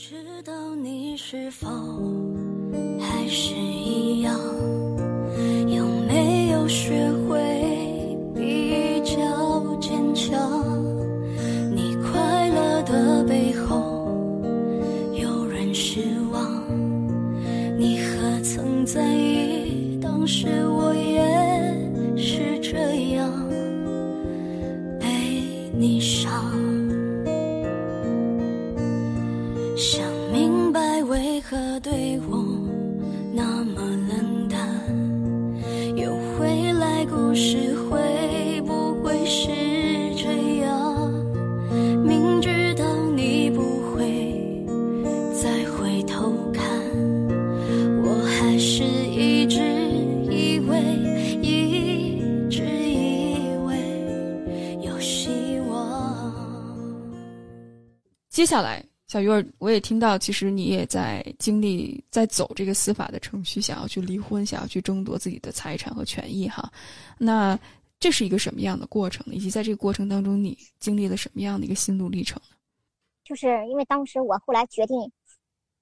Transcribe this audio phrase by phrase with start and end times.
[0.00, 1.66] 知道你是否
[3.00, 4.38] 还是一样？
[58.48, 66.72] 下来，小鱼儿，我也听到，其实你也在经历，在走这个司法的程序，想要去离婚，想要去争夺自己的财产和权益，哈。
[67.18, 67.58] 那
[68.00, 69.26] 这是一个什么样的过程？
[69.34, 72.40] 以及在这个过程当中，你经历了什么样的一个心路历程？
[73.22, 75.12] 就是因为当时我后来决定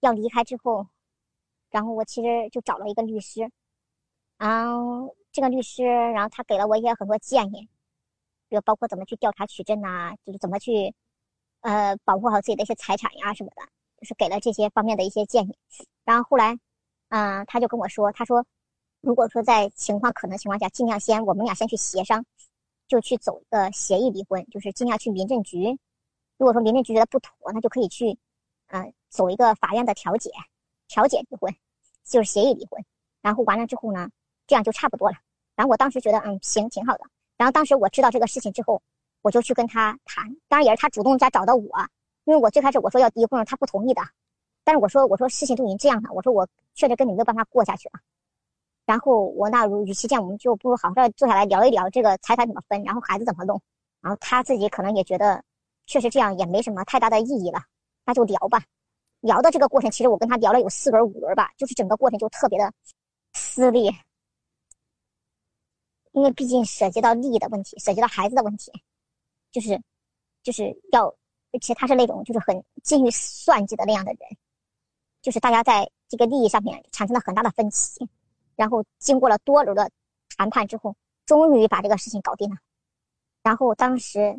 [0.00, 0.84] 要离开之后，
[1.70, 3.48] 然后我其实就找了一个律师，
[4.38, 7.68] 然后这个律师，然后他给了我一些很多建议，
[8.48, 10.92] 比如包括怎么去调查取证呐、就是怎么去
[11.66, 13.62] 呃保护好自己的一些财产呀什么的，
[14.00, 15.58] 就是给了这些方面的一些建议。
[16.04, 16.56] 然后后来，
[17.08, 18.46] 嗯、他就跟我说，他说
[19.00, 22.24] 如果说在情况可能情况下，尽量先我们俩先去协商，
[22.86, 25.76] 就去走一个协议离婚，就是尽量去民政局。
[26.38, 28.16] 如果说民政局觉得不妥，那就可以去，
[28.68, 30.30] 嗯、走一个法院的调解，
[30.86, 31.52] 调解离婚，
[32.04, 32.84] 就是协议离婚。
[33.22, 34.08] 然后完了之后呢，
[34.46, 35.16] 这样就差不多了。
[35.56, 37.04] 然后我当时觉得，嗯，行，挺好的。
[37.36, 38.80] 然后当时我知道这个事情之后，
[39.26, 41.68] 我就去跟他谈，当然也是他主动在找到我，
[42.26, 44.00] 因为我最开始我说要离婚，他不同意的。
[44.62, 47.98] 但是我说，我说事情都已经这样了，我说我确实跟你没有办法过下去了。
[48.84, 53.60] 然后我那如与其这样，我们就不如好好的坐下来聊一聊这个财产怎么分，然后孩子怎么弄。
[54.00, 55.42] 然后他自己可能也觉得，
[55.86, 57.60] 确实这样也没什么太大的意义了，
[58.04, 58.62] 那就聊吧。
[59.22, 62.72] 聊的这个过程，其实我跟他聊了有四轮五轮吧，就是整个过程就特别的
[63.32, 63.90] 撕裂，
[66.12, 68.72] 因为毕竟涉及到利益的问题，涉及到孩子的问题，
[69.56, 69.80] 就是
[70.42, 71.06] 就是要，
[71.50, 74.20] 而且他是那种就是很精于算计的那样的人，
[75.22, 78.06] 就是大家在这个利益上面产生了很大的分歧，
[78.54, 79.90] 然后经过了多轮的
[80.36, 82.56] 谈判之后，终于把这个事情搞定了。
[83.42, 84.38] 然后当时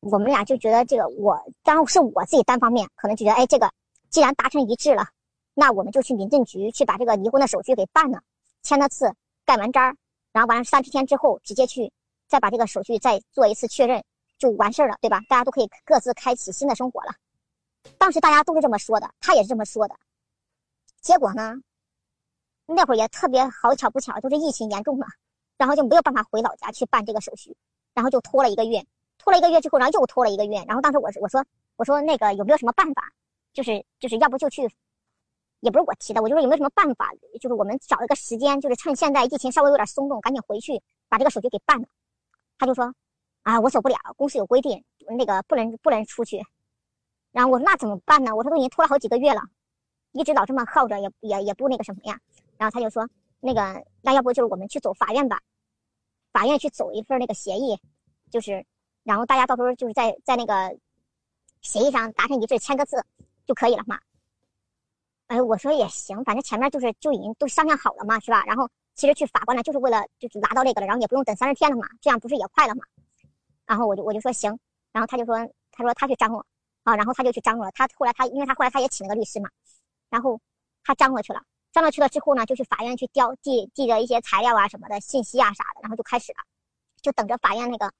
[0.00, 3.72] 我们俩就觉得这个我，当然是我自己单方面可能就觉得，哎，这个
[4.10, 5.08] 既然达成一致了，
[5.54, 8.22] 那我们就去民政局去把这个离婚的手续给办了，
[8.62, 9.10] 签了字，
[9.46, 9.96] 盖完章，
[10.32, 11.90] 然后完了三十天之后直接去
[12.28, 14.02] 再把这个手续再做一次确认，
[14.38, 15.20] 就完事儿了，对吧？
[15.28, 17.12] 大家都可以各自开启新的生活了。
[17.98, 19.94] 当时大家都是这么说的，他也是这么说的。
[21.00, 21.54] 结果呢，
[22.66, 25.06] 那会儿也特别好巧不巧，就是疫情严重了，
[25.56, 27.56] 然后就没有办法回老家去办这个手续，
[27.94, 28.84] 然后就拖了一个月。
[29.18, 30.62] 拖了一个月之后，然后又拖了一个月。
[30.66, 31.44] 然后当时我我说
[31.76, 33.10] 我说那个有没有什么办法？
[33.52, 34.62] 就是就是要不就去，
[35.60, 37.10] 也不是我提的，我就说有没有什么办法？
[37.40, 41.88] 就是我们找一个时间，就是趁现在疫情稍微有点松动，赶紧回去把这个手续给办了。
[42.58, 42.94] 他就说
[43.42, 44.84] 啊，我走不了，公司有规定，
[45.16, 46.44] 那个不能不能出去。
[47.32, 48.34] 然后我说那怎么办呢？
[48.34, 49.42] 我说都已经拖了好几个月了，
[50.12, 52.18] 一直老这么耗着，也也也不那个什么呀。
[52.56, 53.08] 然后他就说
[53.40, 55.40] 那个那要不就是我们去走法院吧，
[56.32, 57.78] 法院去走一份那个协议，
[58.30, 58.64] 就是。
[59.06, 60.76] 然后大家到时候就是在在那个
[61.60, 62.96] 协议上达成一致，签个字
[63.46, 64.00] 就可以了嘛。
[65.28, 68.42] 哎，我说也行，反正前面就是就已经都商量好了嘛，是吧？
[68.46, 72.82] 然后其实去法官呢，就是为了就是拿到这个了，然后也不用等三十天了嘛，这样不是也快了嘛？
[73.64, 74.58] 然后我就我就说行，
[74.90, 75.36] 然后他就说
[75.70, 76.44] 他说他去张罗
[76.82, 77.70] 啊，然后他就去张罗了。
[77.72, 79.48] 他后来他因为他后来他也请了个律师嘛，
[80.10, 80.40] 然后
[80.82, 81.42] 他张罗去了，
[81.72, 86.38] 张罗去了之后呢，就去法院去调递递的一些材料啊什么的信息啊啥的，然后就开始了，
[87.00, 87.92] 就等着法院那个。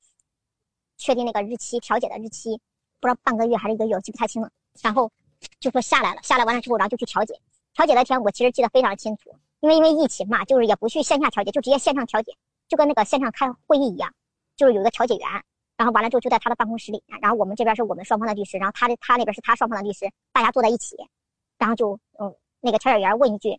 [0.99, 2.59] 确定那个日期，调解的日期，
[3.01, 4.51] 不知道半个月还是一个月，我记不太清了。
[4.81, 5.13] 然后
[5.61, 7.39] 就说下来了，下来完了之后，然后就去调解。
[7.75, 9.31] 调解那天我其实记得非常清楚，
[9.61, 12.37] 因为因为疫情嘛，就是也不去线下调解，就直接线上调解，
[12.69, 14.13] 就跟那个线上开会议一样，
[14.57, 15.29] 就是有一个调解员，
[15.77, 20.97] 然后完了之后就在他的办公室里面，然后我们这边是我们双方的律师，然后他的他那边是他双方的律师，大家坐在一起，
[21.59, 23.59] 然后就嗯那个调解员问一句，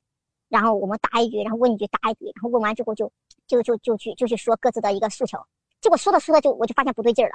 [0.50, 3.12] 然后我们答一句，然后问一句答一句，然后问完之后就
[3.48, 5.40] 就就就去就去说各自的一个诉求。
[5.82, 7.32] 结果说着说着就我就发现不对劲了，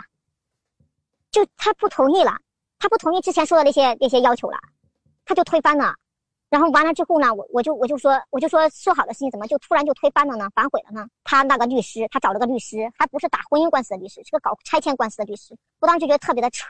[1.30, 2.38] 就他不同意了，
[2.78, 4.58] 他不同意之前说的那些那些要求了，
[5.24, 5.94] 他就推翻了。
[6.52, 10.50] 然后完了之后呢，我我就我就说我就说说好的事情怎么就突然就推翻了呢？
[10.54, 11.08] 反悔了呢？
[11.24, 15.56] 他那个律师他找了个律师，还不是打婚姻官司的律师，是个搞拆迁官司的律师。
[15.80, 16.66] 我当时就觉得特别的扯。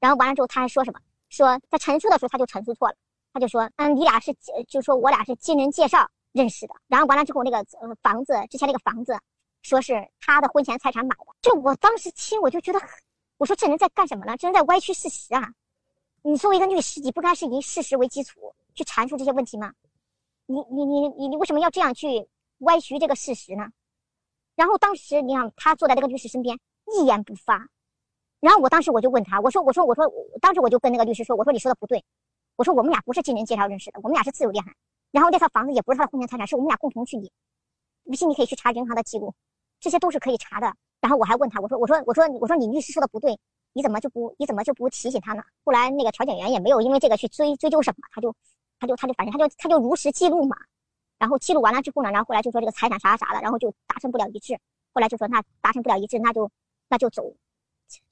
[0.00, 1.00] 然后完了之后他还说什么？
[1.30, 2.94] 说在陈述的时候他就陈述错了，
[3.32, 4.36] 他就说，嗯，你俩是
[4.68, 9.18] 就说我俩是经人介绍认识的，然后完了之后那个呃房子之前那个房子，
[9.62, 12.78] 说是他的婚前财产买的，就我当时听我就觉得，
[13.38, 14.36] 我说这人在干什么呢？
[14.36, 15.48] 这人在歪曲事实啊！
[16.20, 19.72] 你作为一个律师，你不该是以事实为基础去阐述这些问题吗？
[20.46, 22.28] 你你你你你为什么要这样去
[22.58, 23.68] 歪曲这个事实呢？
[24.54, 26.56] 然后当时你想他坐在那个律师身边
[26.94, 27.68] 一言不发，
[28.38, 30.04] 然后我当时我就问他，我说我说我说，
[30.40, 32.04] 当时我就跟那个律师说，我说你说的不对，
[32.54, 34.72] 我说我们俩不是经人介绍认识的，我们俩是自由恋爱，
[35.10, 37.32] 然后这套房子也不是他的婚前财产，是我们俩共同去理，
[38.04, 39.34] 不信你可以去查银行的记录，
[39.80, 40.72] 这些都是可以查的。
[41.00, 43.36] 然后我还问他，我说我说我说我说你律师说的不对，
[43.72, 45.42] 你怎么就不你怎么就不提醒他呢？
[45.64, 48.34] 后来那个调解员也没有因为这个去追追究什么，他就。
[48.78, 50.56] 他就他就反正他就他就如实记录嘛，
[51.18, 54.58] 然后记录完了之后呢，然后后来就说这个财产啥啥的，然后就达成不了一致，
[54.92, 56.50] 后来就说那达成不了一致，那就
[56.88, 57.32] 那就走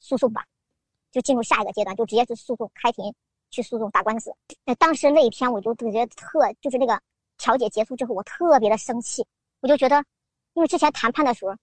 [0.01, 0.45] 诉讼吧，
[1.13, 3.15] 就进入下一个阶段，就直接是诉讼开庭
[3.51, 4.35] 去诉讼打官司。
[4.65, 7.01] 那当时那一天我就感觉特就是那个
[7.37, 9.27] 调解结束之后，我特别的生气，
[9.61, 10.03] 我就觉得
[10.55, 11.55] 因为之前谈判的时候，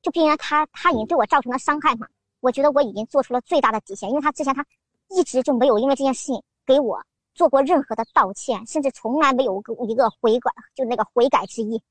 [0.00, 2.06] 就毕竟他他已经对我造成了伤害嘛，
[2.40, 4.64] 我觉得我已经做出了最大的底线，因为他之前他
[5.08, 7.02] 一直就没有因为这件事情给我。
[7.34, 11.82] 做过任何的道歉，甚至从来没有一个悔改，就那个悔改之意，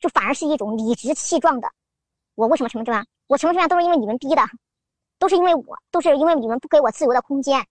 [0.00, 1.68] 就反而是一种理直气壮的。
[2.34, 3.06] 我为什么成这样？
[3.26, 4.42] 我成这样都是因为你们逼的，
[5.18, 7.66] 都是因为我，都是因为你们不给我自由的空间，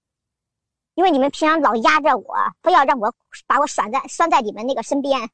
[0.95, 3.13] 因为你们平常老压着我，非要让我
[3.45, 5.29] 把我拴在拴在你们那个身边，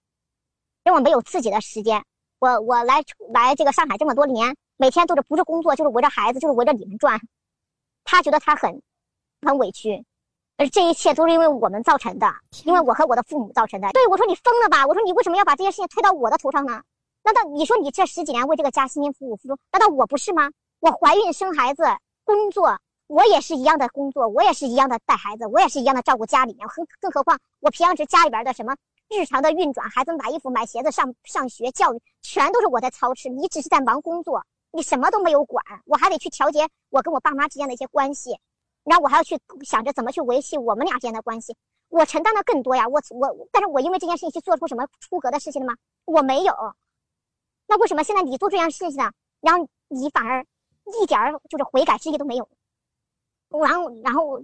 [0.84, 2.04] 让我没有自己的时间。
[2.40, 7.20] 我我来来这个上海这么多年，每天都是不是工作就是围着孩子，就是围着你们转。
[8.04, 8.82] 他觉得他很
[9.42, 10.06] 很委屈。
[10.62, 12.32] 而这一切都是因为我们造成的，
[12.66, 13.90] 因为我和我的父母造成的。
[13.94, 16.84] 对我说：“你疯了吧？”我说：“你为什么要把这些事情推到我的头上呢？
[17.24, 20.52] 难道你说你这十几年为这个家辛辛苦苦付出，难道我不是吗？
[20.80, 21.82] 我怀孕生孩子，
[22.24, 22.78] 工作，
[23.08, 26.68] 我也是一样的工作，我也是一样的带孩子，我也是一样的照顾家里面。
[26.68, 28.76] 更更何况我平常时家里边的什么
[29.10, 33.30] 日常的运转，孩子买衣服、买鞋子、上上学、教育，全都是我在操持。
[33.30, 38.38] 你只是在忙工作，你什么都没有管，我还得去调节我跟我爸妈之间的一些关系。”
[38.84, 41.56] 然后我还要去想着怎么去维系我们俩之间的关系，
[41.90, 42.88] 我承担的更多呀。
[42.88, 45.76] 我我，但是我因为这件事情去做出什么出格的事情了吗？
[46.06, 46.54] 我没有。
[47.68, 49.12] 那为什么现在你做这件事情呢？
[49.40, 50.46] 然后你反而
[51.02, 52.50] 一点儿就是悔改之意都没有？
[53.50, 54.42] 然后然后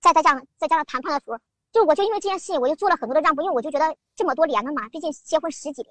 [0.00, 1.38] 再再加上再加上谈判的时候，
[1.72, 5.90] 就我就因为这件事情，我就做了很多的让步，因为我就觉得这么多年了嘛，毕竟结婚十几年，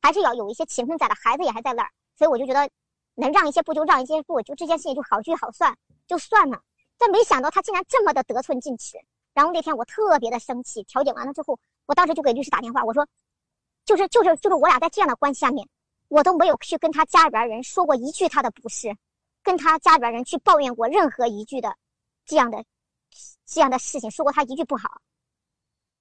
[0.00, 2.70] 还是要有一些情分在的，孩子也还在那儿，所以我就觉得
[3.14, 5.76] 能让一些步就让一些步，就这件事情就好聚好散，
[6.06, 6.60] 就算了。
[6.96, 8.96] 但没想到他竟然这么的得寸进尺，
[9.32, 10.82] 然后那天我特别的生气。
[10.84, 13.06] 调解完了之后，我当时就给律师打电话，我说，
[13.84, 15.68] 就是就是就是我俩在这样的关系下面，
[16.08, 18.96] 我都没有去跟他家里边人说过一句他的不是，
[19.42, 21.76] 跟他家里边人去抱怨过任何一句的
[22.24, 22.64] 这样的
[23.44, 25.00] 这样的事情，说过他一句不好。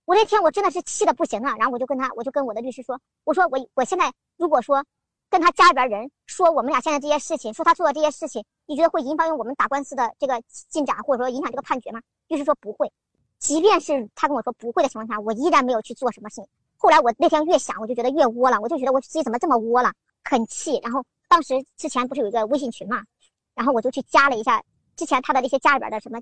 [0.06, 4.86] 我那天我真的是气的不行了，然后我就跟他，我就跟我的律师说，我说我我现在如果说。
[5.34, 10.40] 跟他家里边人说我们俩现在这些事情，说他做的这些事情，你觉得会影响我们打官司的这个
[10.70, 12.00] 进展，或者说影响这个判决吗？
[12.28, 12.92] 律师说不会，
[13.40, 16.46] 即便是他跟我说不会的情况下，我依然没有去做什么事情。
[16.78, 19.92] 后来我那天越想，我就觉得越窝了，我就觉得我自己怎么这么窝了，
[20.24, 20.80] 很气。
[20.84, 23.02] 然后当时之前不是有一个微信群嘛，
[23.56, 24.64] 然后我就去加了一下
[24.96, 26.22] 之前他的那些家里边的什么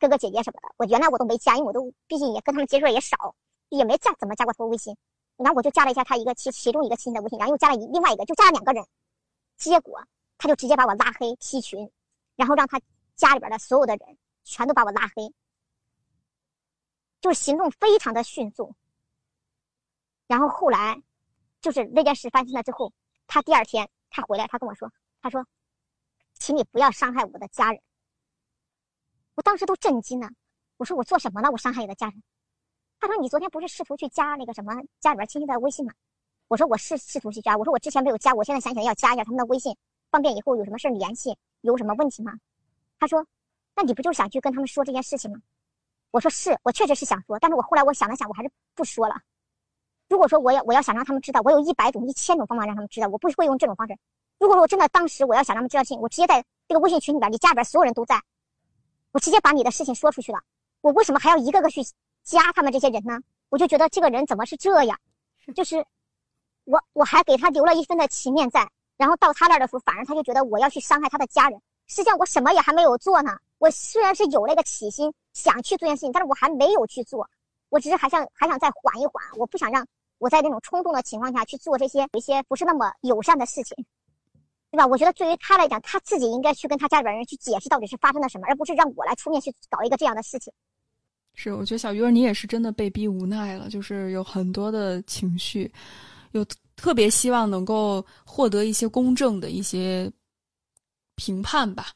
[0.00, 3.32] 哥哥姐姐什么的，我原来我都没加，因为我都毕竟也跟他们接触也少，
[3.68, 4.96] 也没加怎么加过他微信。
[5.42, 8.86] 然后我就加了一下他一个其其中一个亲的微信，然后又加了一另外一个，就加了两个人，
[9.56, 10.06] 结果
[10.36, 11.90] 他就直接把我拉黑踢群，
[12.36, 12.78] 然后让他
[13.16, 15.32] 家里边的所有的人全都把我拉黑，
[17.20, 18.74] 就是行动非常的迅速。
[20.26, 21.02] 然后后来，
[21.60, 22.92] 就是那件事发生了之后，
[23.26, 24.92] 他第二天他回来，他跟我说，
[25.22, 25.46] 他说，
[26.34, 27.82] 请你不要伤害我的家人。
[29.34, 30.28] 我当时都震惊了，
[30.76, 31.50] 我说我做什么了？
[31.50, 32.22] 我伤害你的家人？
[33.00, 35.92] 他说：“你昨天不是试图去加那个什么家里边亲戚的微信吗？”
[36.48, 39.74] 我说：“我是试图去加。”我说：“我之前没有加，我现在想起来要加一下他们的微信，
[40.10, 41.34] 方便以后有什么事联系。
[41.62, 42.32] 有什么问题吗？”
[43.00, 43.26] 他说
[43.74, 45.40] ：“那你不就是想去跟他们说这件事情吗？”
[46.12, 49.14] 我说：“是我确实是想说，但是我后来我想了想，我还是不说了。
[50.08, 53.96] 如果说我要我要想让他们知道，我有一百种、一千种方法让他们知道，我不会用这种方式。
[54.38, 58.20] 如果说我真的当时我要想让他们知道事情，我直接在这个微信群里边，你家里边所有人都在，
[59.12, 60.40] 我直接把你的事情说出去了。
[60.82, 61.80] 我为什么还要一个个去？”
[62.22, 64.98] 加他们这些人呢，我就觉得这个人怎么是这样？
[65.54, 65.84] 就是
[66.64, 71.60] 我我还给他留了一分的情面在，然后到他那儿的时候，反而他就觉得我要去伤害他的家人。
[71.86, 73.36] 实际上我什么也还没有做呢。
[73.58, 77.28] 我虽然是有那个起心想去做件事情，但是我还没有去做。
[77.68, 79.84] 我只是还想还想再缓一缓，我不想让
[80.18, 83.76] 我在那种冲动的情况下去做这些有一些不是那么友善的事情，
[84.70, 84.86] 对吧？
[84.86, 90.52] 我觉得对于他来讲，他自己应该去跟他家里边人去解释到底是发生了什么，而不是让我来出面去搞一个这样的事情。
[91.34, 95.72] 是，我觉得小鱼儿你也是真的被逼无奈了，就是有很多的情绪，
[96.32, 96.44] 有
[96.76, 100.10] 特别希望能够获得一些公正的一些
[101.16, 101.88] 评判吧。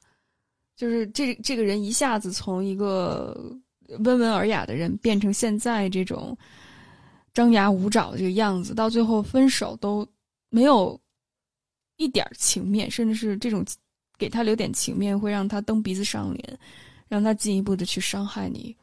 [0.76, 3.54] 就是这这个人一下子从一个
[4.00, 6.36] 温文尔雅的人变成现在这种
[7.32, 10.06] 张牙舞爪的这个样子，到最后分手都
[10.48, 10.98] 没有
[11.96, 13.64] 一点情面，甚至是这种
[14.18, 16.58] 给他留点情面，会让他蹬鼻子上脸，
[17.08, 18.74] 让他进一步的去伤害你。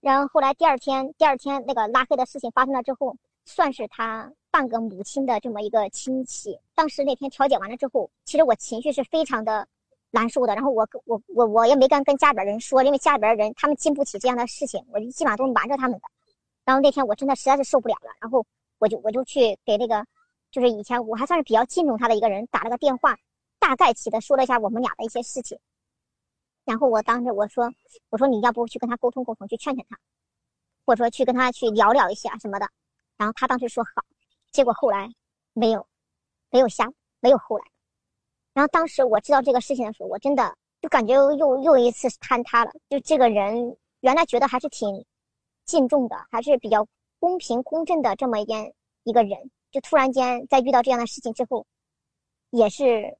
[0.00, 6.58] 然后后来第二天，第二天那个拉黑的事情发生了之后，算是他半个母亲的这么一个亲戚。
[6.74, 9.66] 当时那天调解完了之后，其实我情绪是非常的
[10.10, 10.54] 难受的。
[10.54, 16.04] 然后我我我我也没敢跟家里边人说，因为家里边人他们经不起这样的事情，我就基本上都瞒着他们的。
[16.64, 18.44] 然后那天我真的实在是受不了了，然后
[18.78, 20.04] 我就我就去给那个，
[20.50, 23.16] 就是以前我还算是比较敬重他的一个人打了个电话，
[23.58, 25.58] 大概起的说了一下我们俩的一些事情。
[26.66, 27.72] 然后我当时我说，
[28.10, 29.96] 我说你要不去跟他沟通沟通，去劝劝他，
[30.84, 32.68] 或者说去跟他去聊聊一下什么的。
[33.16, 34.02] 然后他当时说好，
[34.50, 35.08] 结果后来
[35.52, 35.86] 没有，
[36.50, 37.64] 没有下，没有后来。
[38.52, 42.72] 然后当时我知道这个事情的时候，我真的就感觉又又一次坍塌了。
[42.88, 45.06] 就这个人原来觉得还是挺
[45.64, 46.84] 敬重的，还是比较
[47.20, 51.64] 公平公正的这么一件一个人，就突然间在遇到这样的事情之后，
[52.50, 53.16] 也是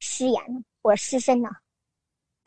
[0.00, 1.50] 失言了或者失身了。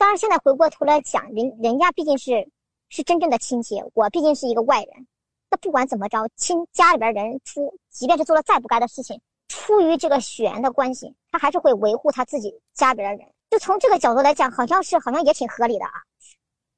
[0.02, 2.50] 当然，现在回过头来讲，人人家毕竟是
[2.88, 5.06] 是真正的亲戚，我毕竟是一个外人。
[5.48, 13.32] 那不管怎么着，亲家里边人出，即便是做了再不该的事情，出于这个血缘的关系，他还是会维护他自己家里边的人。
[13.48, 15.92] 就从这个角度来讲，好像是好像也挺合理的啊。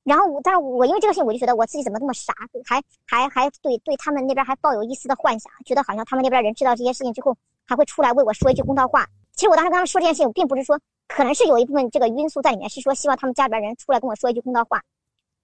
[0.02, 2.34] 然后我，但是我因为这个事情，我就觉得我自己怎么这么傻，
[2.66, 9.08] 还还还对对他们那边还抱有一丝的幻想，觉得好像他们那边人知道这些事情之后，还会出来为我说一句公道话。
[9.32, 10.78] 其实我当时跟他们说这件事情，并不是说。
[11.08, 14.82] 可能是有一部分这个因素在里面，是说希望他们家里边人出来跟我说一句公道话，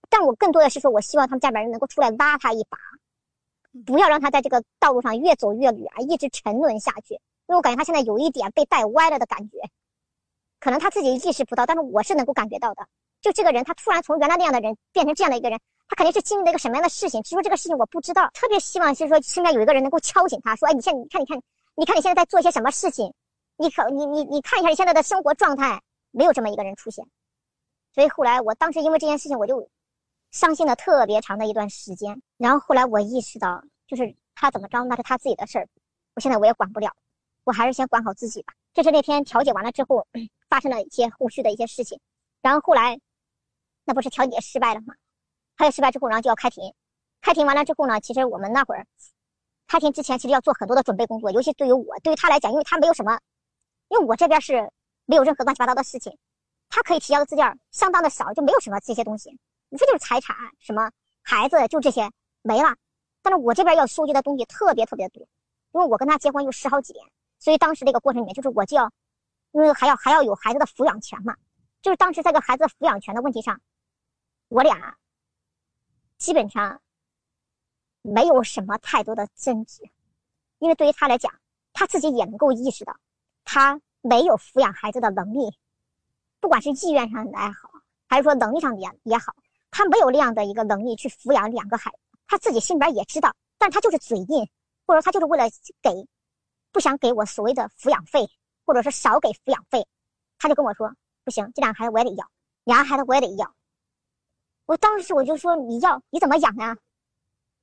[0.08, 2.78] 但我更多的是说我希望他们家里边人能够出来拉他一把，
[3.86, 7.14] 不要让他在这个道路上越走越远，一直沉沦下去。
[7.14, 9.58] 因为我感觉他现在有一点被带歪了的感觉，
[10.60, 12.86] 可能他自己意识不到，但是我是能够感觉到的。
[13.20, 17.22] 就这个人，他突然从原来那样的人变成这样的一个人，他肯定是经历了一个什么样的事情？
[17.22, 18.30] 其实说这个事情我不知道。
[18.32, 21.42] 特别希望是说身边有一个人能够敲醒他，说：“哎，你现在你看，你看，
[21.74, 23.12] 你看你现在在做一些什么事情？”
[23.60, 27.06] 你可你你你看一下你现在的生活状态，没有这么一个人出现，
[27.92, 29.68] 所以后来我当时因为这件事情，我就
[30.30, 32.22] 伤心了特别长的一段时间。
[32.38, 35.68] 然后后来我意识到，就是他怎么着那是他自己的事儿，
[36.14, 36.90] 我现在我也管不了，
[37.44, 38.54] 我还是先管好自己吧。
[38.72, 40.06] 这是那天调解完了之后
[40.48, 42.00] 发生了一些后续的一些事情，
[42.40, 42.98] 然后后来
[43.84, 44.94] 那不是调解失败了吗？
[45.58, 46.72] 调解失败之后，然后就要开庭，
[47.20, 48.86] 开庭完了之后呢，其实我们那会儿
[49.68, 53.20] 开庭之前其实要做很多的准备工作，尤其对于我，对于他来讲，因为他没有什么。
[53.90, 54.70] 因为我这边是
[55.04, 56.16] 没有任何乱七八糟的事情，
[56.68, 59.36] 他可以提交的资料相当的少，就没有什么这些东西，
[59.70, 60.90] 无非就是财产、什么
[61.22, 62.08] 孩子，就这些
[62.42, 62.76] 没了。
[63.20, 65.26] 但是我这边要收集的东西特别特别多，
[65.72, 67.04] 因为我跟他结婚有十好几年，
[67.40, 68.92] 所以当时这个过程里面，就是我就要，
[69.50, 71.36] 因为还要还要有孩子的抚养权嘛，
[71.82, 73.60] 就是当时在个孩子抚养权的问题上，
[74.46, 74.96] 我俩
[76.16, 76.80] 基本上
[78.02, 79.82] 没有什么太多的争执，
[80.60, 81.34] 因为对于他来讲，
[81.72, 82.96] 他自己也能够意识到。
[83.52, 85.52] 他没有抚养孩子的能力，
[86.38, 87.68] 不管是意愿上的也好，
[88.06, 89.34] 还是说能力上的也也好，
[89.72, 91.98] 他没有那样的一个能力去抚养两个孩子。
[92.28, 94.48] 他自己心里边也知道，但他就是嘴硬，
[94.86, 95.50] 或者说他就是为了
[95.82, 96.06] 给，
[96.70, 98.30] 不想给我所谓的抚养费，
[98.64, 99.84] 或者是少给抚养费，
[100.38, 102.30] 他就跟我说不行，这两个孩子我也得要，
[102.62, 103.52] 两个孩子我也得要。
[104.66, 106.78] 我当时我就说你要你怎么养呀？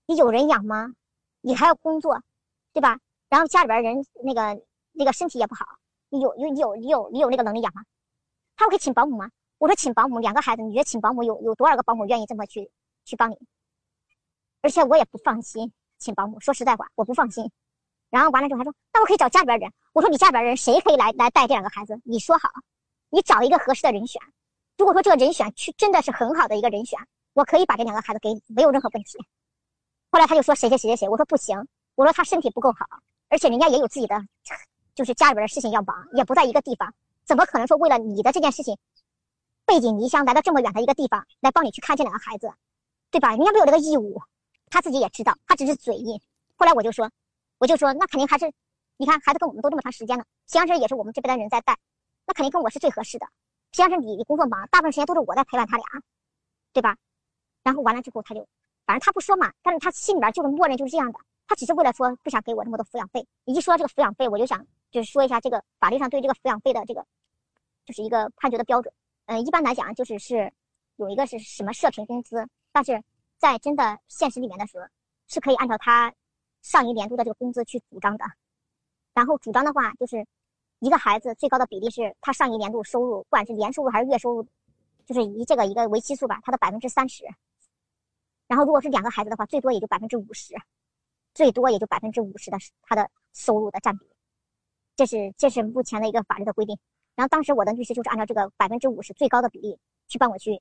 [0.06, 0.92] 你有人养吗？
[1.40, 2.22] 你还要工作，
[2.74, 3.00] 对吧？
[3.30, 4.62] 然后家里边人那个。
[4.98, 5.66] 那个身体也不好，
[6.10, 7.84] 你有有你有你有你有那个能力养吗？
[8.56, 9.30] 他说可以请保姆吗？
[9.60, 12.72] 我说请保姆，两个孩子，你觉得请保姆有有多少个保姆愿意这么去
[13.06, 13.38] 去帮你？
[14.62, 17.52] 而且我也不放心请保姆，说实在话，我不放心。
[18.10, 19.72] 然后完了之后还说，那我可以找家里边人。
[19.94, 22.00] 我说你家里边人谁可以来来带这两个孩子？
[22.04, 22.50] 你说好，
[23.10, 24.22] 你找一个合适的人选。
[24.78, 27.00] 如果说这个人选去真的是很好的一个人选，
[27.34, 29.18] 我可以把这两个孩子给你，没有任何问题。
[30.12, 32.86] 后来他就说谁谁谁谁谁，我说不行，我说他身体不够好，
[33.30, 34.16] 而且人家也有自己的。
[34.98, 36.92] 就是家里边的事情要忙，也不在一个地方，
[37.24, 38.76] 怎么可能说为了你的这件事情，
[39.64, 42.52] 背井离乡来到这么远的一个地方来帮你去看这两个孩子，
[43.12, 43.36] 对吧？
[43.36, 44.20] 人家没有这个义务，
[44.72, 46.20] 他自己也知道，他只是嘴硬。
[46.56, 47.12] 后来我就说，
[47.60, 48.52] 我就说那肯定还是，
[48.98, 51.78] 你看孩子跟我们都这么长时间了，实际上这也是我们这边的人在带，
[52.26, 53.28] 那肯定跟我是最合适的。
[53.72, 55.86] 实际上是你工作忙，大部分时间都是我在陪伴他俩，
[56.74, 56.98] 对吧？
[57.62, 58.48] 然后完了之后他就，
[58.88, 63.26] 反正他不说嘛，但是他心里边就是默认就是这样的，他只是为了说不想给我那么多抚养费。
[63.46, 64.66] 一说到这个抚养费，我就想。
[64.90, 67.06] 就是说一下这个法律上对这个抚养费的这个，
[67.86, 68.92] 就是一个判决的标准。
[69.26, 70.52] 嗯，一般来讲就是是
[70.96, 73.04] 有一个是什么社平工资，但是
[73.38, 74.88] 在真的现实里面的时候，
[75.28, 76.14] 是可以按照他
[76.62, 78.24] 上一年度的这个工资去主张的。
[79.14, 80.26] 然后主张的话，就是
[80.80, 84.48] 一个孩子最高的比例是他上一年度收入，不管是年收入还是月收入，
[85.06, 87.26] 就是以这个一个为基数吧，他的百分之三十。
[88.48, 90.56] 然后如果是两个孩子的话，最多也就百分之五十，
[91.38, 94.08] 最多也就百分之五十的他的收入的占比。
[94.96, 96.76] 这是这是目前的一个法律的规定。
[97.16, 99.78] 然后当时我的律师就是按照这个百分之五十最高的比例
[100.08, 100.60] 去帮我去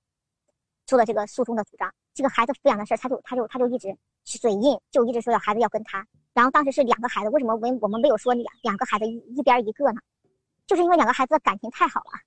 [0.84, 1.90] 做了这个诉讼的主张。
[2.12, 6.06] 这个孩子抚养的事，他就他就他就一直嘴硬，就一直说要孩子要跟他。
[6.34, 10.00] 然后当时是两个孩子，为什么我我们没有说两两个孩子一一边一个呢？
[10.66, 12.20] 就是因为两个孩子的感情太好了，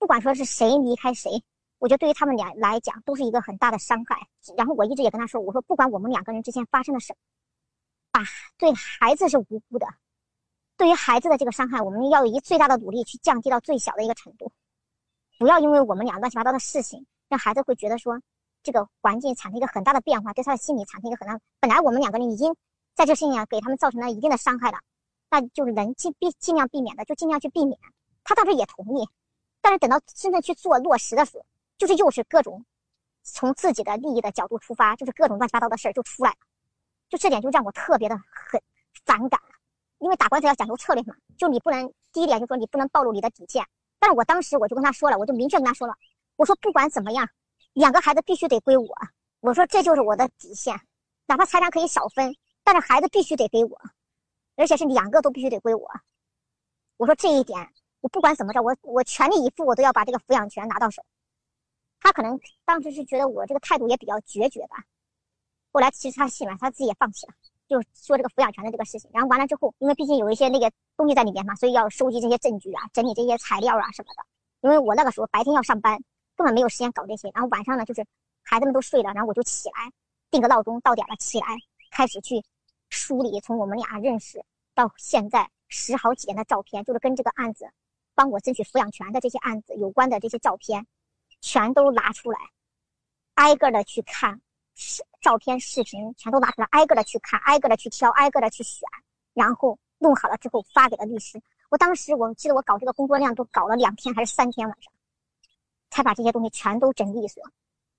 [0.00, 1.30] 不管说是谁离开谁，
[1.78, 4.18] 我觉得对于他们俩来讲都是一个很大的伤害。
[4.56, 7.18] 然后我一直也跟他说，我说不管我们两个人之间发生了什么，
[8.12, 8.22] 啊，
[8.56, 9.86] 对孩子是无辜的。
[10.76, 14.52] 对于孩子的这个伤害，我们要以最大的努力去降低到最小的一个程度，
[15.38, 18.20] 不要因为我们俩乱七八糟的事情，让孩子会觉得说
[18.62, 21.38] 这个环境产生一个很大的变化，对他的心理产生一个很大。
[21.60, 22.54] 本来我们两个人已经
[22.94, 24.78] 在这事情上给他们造成了一定的伤害了，
[25.30, 27.78] 那就是能尽避尽量避免的就尽量去避免。
[28.24, 29.08] 他当时也同意，
[29.60, 31.46] 但是等到真正去做落实的时候，
[31.78, 32.64] 就是又是各种
[33.22, 36.36] 从自己的利益的角度出发，就是各种乱七八糟的事儿就出来了，
[37.12, 38.58] 就这点就让我特别的很
[39.04, 39.38] 反感。
[39.98, 43.62] 因为打官司要讲究策略嘛，就你不能第一点就说你不能暴露你的底线。
[43.98, 45.94] 但是我当时我就跟他说了，我就明确跟他说了，
[46.36, 47.28] 我说不管怎么样，
[47.74, 48.96] 两个孩子必须得归我。
[49.40, 50.74] 我说这就是我的底线，
[51.26, 53.78] 哪怕财产可以少分，但是孩子必须得给我，
[54.56, 55.86] 而且是两个都必须得归我。
[56.96, 57.68] 我说这一点，
[58.00, 61.04] 我不管怎么着，我我全力以赴，我都要把这个抚养权拿到手。
[62.00, 64.82] 他可能当时是觉得我这个态度也比较决绝吧，
[65.72, 67.32] 后来其实他信了，他自己也放弃了。
[67.66, 74.22] 就说这个抚养权的这个事情，然后完了之后，因为毕竟有一些那个东西在里面嘛，所以要收集这些证据啊，整理这些材料啊什么的。
[74.60, 75.98] 因为我那个时候白天要上班，
[76.36, 77.30] 根本没有时间搞这些。
[77.32, 78.04] 然后晚上呢，就是
[78.42, 79.90] 孩子们都睡了，然后我就起来，
[80.30, 81.46] 定个闹钟，到点了起来，
[81.90, 82.44] 开始去
[82.90, 87.66] 梳理从我们俩认识到现在十好几年的照片，就是跟这个案子
[88.14, 90.86] 帮我争取抚养权的这些案子有关的这些照片，
[91.40, 92.38] 全都拿出来，
[93.36, 94.42] 挨个的去看。
[94.74, 98.88] 视照片、视频全都拿出来，挨个的去看，挨个的去挑，挨个的去选，
[99.34, 101.40] 然后弄好了之后发给了律师。
[101.70, 104.92] 我当时我记得我搞这个工作量都搞了两天还是三天晚上，
[105.90, 107.42] 才把这些东西全都整利索。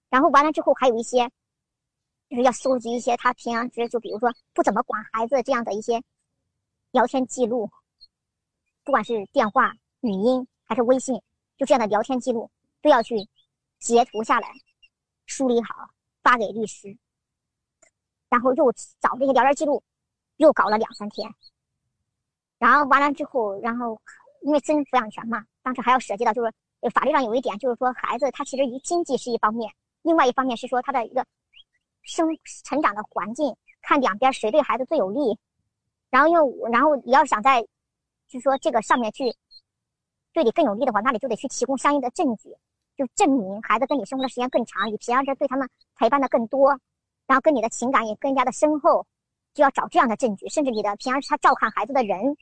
[0.09, 1.27] 然后完了之后还有一些，
[2.29, 6.03] 就是要搜集一些他平常时就比如说不怎么管孩子这样的一些
[6.91, 7.69] 聊天记录，
[8.83, 11.19] 不管是电话、语音还是微信，
[11.57, 13.27] 就这样的聊天记录都要去
[13.79, 14.51] 截图下来，
[15.25, 15.89] 梳理好。
[16.23, 16.97] 发给律师，
[18.29, 19.83] 然后又找这些聊天记录，
[20.37, 21.29] 又搞了两三天。
[22.57, 24.01] 然后完了之后，然后
[24.41, 26.53] 因为争抚养权嘛，当时还要涉及到就是
[26.93, 31.25] 法律上有一点，就是说孩子他其实经济是一方面，另外一方面是说他的一个
[32.01, 32.27] 生
[32.63, 35.37] 成长的环境，看两边谁对孩子最有利。
[36.09, 37.61] 然后因为然后你要想在，
[38.27, 39.35] 就是说这个上面去
[40.31, 42.55] 对你更有利的话，那你就得去提供相应的证据。
[42.95, 46.69] 就证明孩子跟你生活的时间更长，你平常是对他们陪伴的更多，
[47.25, 49.05] 然后跟你的情感也更加的深厚，
[49.53, 50.47] 就要找这样的证据。
[50.49, 52.37] 甚至你的平常是他照看孩子的人，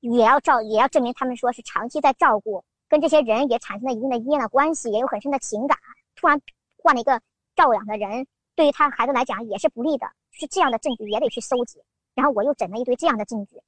[0.00, 5.76] 也要照也要证明他们说是长期在照顾，跟这些人也产生了一定的依恋的关系，也有很深的情感。
[6.14, 6.40] 突然
[6.78, 7.20] 换了一个
[7.54, 10.06] 照养的人，对于他孩子来讲也是不利的。
[10.30, 11.78] 是这样的证据也得去搜集。
[12.14, 13.60] 然后我又整了一堆这样的证据，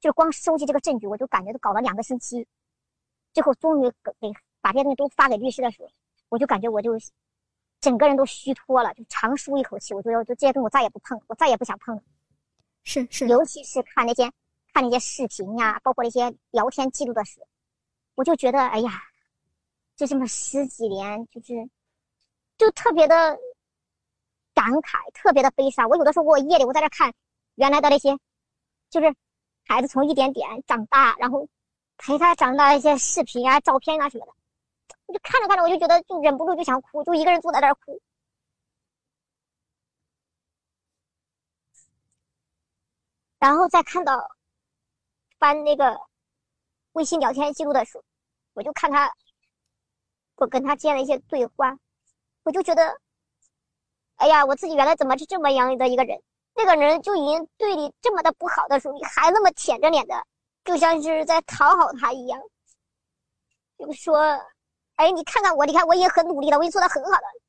[0.00, 2.46] 就光收集这个证据，我就感觉都搞了两个星期，
[3.32, 4.28] 最后终于给给。
[4.60, 5.90] 把这些东西都发给律师的时候，
[6.28, 6.92] 我就感觉我就
[7.80, 9.94] 整个人都虚脱了，就长舒一口气。
[9.94, 12.02] 我觉得就这些东西我再也不碰，我再也不想碰了。
[12.84, 14.30] 是是，尤其是看那些
[14.72, 17.46] 看那些视频呀，包括那些聊天记录的时候，
[18.14, 19.02] 我就觉得哎呀，
[19.96, 21.54] 就这么十几年，就是
[22.58, 23.38] 就特别的
[24.54, 25.88] 感慨，特别的悲伤。
[25.88, 27.12] 我有的时候我夜里我在这看
[27.54, 28.18] 原来的那些，
[28.90, 29.14] 就是
[29.64, 31.48] 孩子从一点点长大，然后
[31.96, 34.32] 陪他长大一些视频啊、照片啊什么的。
[35.12, 38.00] 就看着看着，我就觉得就忍不住就想哭，就一个人坐在那儿哭。
[43.38, 44.30] 然后再看到
[45.38, 45.98] 翻那个
[46.92, 48.04] 微信聊天记录的时候，
[48.52, 49.10] 我就看他，
[50.36, 51.78] 我跟他建了一些对话，
[52.42, 53.00] 我就觉得，
[54.16, 56.22] 哎呀，我自己原来怎么是这么样的一个人？
[56.54, 60.26] 那个人就已经对你这么的不好的时候，你还那么舔着脸的，
[60.64, 62.40] 就像是在讨好他一样，
[63.78, 64.38] 就说。
[65.00, 67.40] 哎，你看看我，你看我已经很努力了，我已经做的很好了。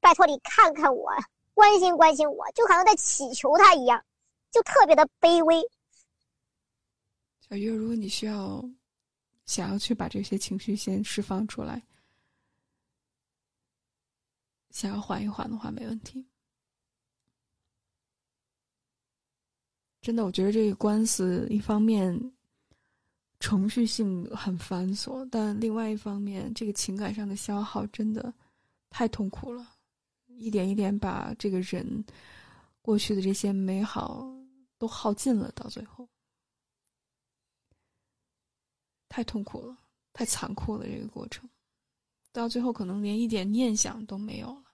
[0.00, 1.12] 拜托你看看我，
[1.52, 4.02] 关心关心我，就好像在祈求他一样，
[4.50, 5.60] 就特别的卑微。
[7.40, 8.64] 小月，如果你需要
[9.44, 11.82] 想要去把这些情绪先释放出来，
[14.70, 16.26] 想要缓一缓的话，没问题。
[20.00, 22.18] 真的，我觉得这个官司一方面
[23.40, 28.32] 程序性很繁琐，但另外一方面，这个情感上的消耗真的
[28.90, 29.66] 太痛苦了，
[30.26, 32.04] 一点一点把这个人
[32.82, 34.26] 过去的这些美好
[34.78, 36.08] 都耗尽了，到最后
[39.08, 39.76] 太痛苦了，
[40.12, 41.48] 太残酷了，这个过程
[42.32, 44.64] 到最后可能连一点念想都没有了。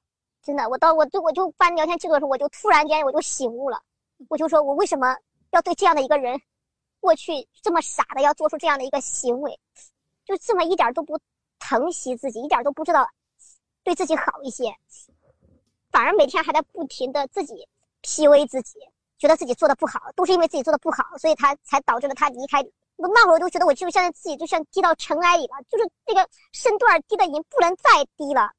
[0.42, 3.83] 真的，我到我就我就翻聊天记录的时候，我就突然间我就醒悟了。
[4.29, 5.16] 我就说，我为什么
[5.53, 6.40] 要对这样的一个人，
[7.05, 9.61] 过去这么傻的要做出这样的一个行为，
[10.25, 11.21] 就这么一点都不
[11.59, 13.07] 疼惜自己，一点都不知道
[13.83, 14.75] 对自己好一些，
[15.90, 17.69] 反而每天还在不停的自己
[18.03, 18.79] PUA 自己，
[19.19, 22.62] 觉得自己做的不好，都是因为自己做的不好，所以他才导致了他离开。
[22.97, 28.51] 我那会儿我都觉得，我就现在自己就像低到尘埃里了，就是那个身段低的已经不能再低了，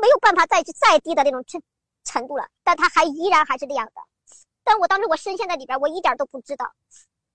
[0.00, 1.60] 没有办法再去再低的那种程
[2.04, 4.00] 程度了，但他还依然还是那样的。
[4.62, 6.72] 但我当时我深陷在里边，我一点都不知道。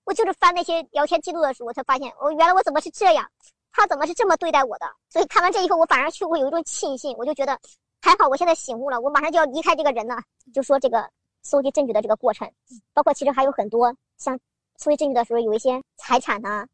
[0.04, 3.30] 我就是翻那些聊天记录的时候，我才发现，我原来我怎么是这样，
[3.72, 4.86] 他怎么是这么对待我的。
[5.08, 7.58] 所以看完这以后，我反而去会有一种庆幸，我就觉得
[8.02, 10.16] 还好，我现在醒悟了，我马上就要离开这个人了。
[10.52, 11.10] 就说这个
[11.42, 12.50] 搜集证据的这个过程，
[12.92, 14.38] 包括其实还有很多像
[14.76, 16.66] 搜集证据的时候，有一些财产呐、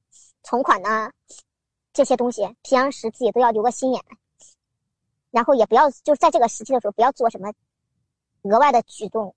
[0.42, 1.10] 存款呐
[1.92, 4.02] 这些东西，平常时自己都要留个心眼，
[5.30, 7.52] 然后也不要就是在这个时期的时候不要做什么
[8.42, 9.34] 额外的举动。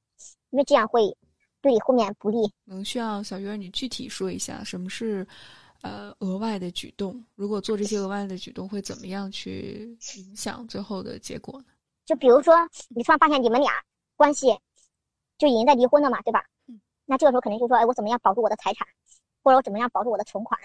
[0.52, 1.18] 因为这样会
[1.64, 2.38] 对你后面不利。
[2.66, 5.26] 能需要小鱼儿你具体说一下什么是
[5.82, 7.24] 呃额外的举动？
[7.36, 11.66] 如果做这些额外的举动，会怎么样去影响最后的结果呢？
[12.06, 12.54] 就比如说，
[12.90, 13.72] 你突然发现你们俩
[14.18, 14.60] 关系
[15.38, 16.44] 就已经在离婚了嘛，对吧？
[16.68, 16.82] 嗯。
[17.06, 18.86] 那这个时候肯定就说，哎，我怎么样保住我的财产，
[19.42, 20.60] 或者我怎么样保住我的存款，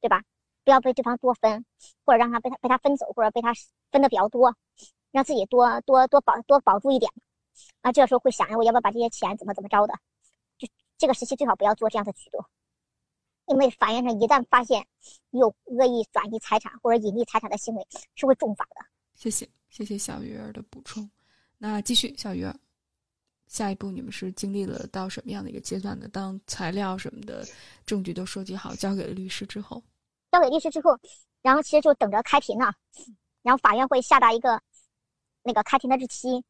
[0.00, 0.22] 对吧？
[0.64, 1.64] 不要被对方多分，
[2.06, 3.52] 或者让他被他被他分走，或者被他
[3.92, 4.56] 分的比较多，
[5.10, 7.12] 让自己多多多保多保住一点。
[7.82, 9.94] 啊，这个时候会想，哎我要不要把这些钱怎么怎么着的？
[11.00, 12.44] 就这个时期最好不要做这样的举动，
[13.46, 14.86] 因为法院上一旦发现
[15.30, 18.86] 你有恶意转移财产或者隐匿财产的行为，是会重罚的。
[19.14, 21.10] 谢谢，谢谢小鱼儿的补充。
[21.56, 22.54] 那继续，小鱼儿，
[23.46, 26.06] 下一步你们是经历了到什么样的一个阶段呢？
[26.08, 27.46] 当材料什么的
[27.86, 29.82] 证据都收集好，交给了律师之后，
[30.30, 30.98] 交给律师之后，
[31.40, 32.70] 然后其实就等着开庭呢，
[33.40, 34.60] 然后法院会下达一个
[35.42, 36.44] 那个开庭的日期。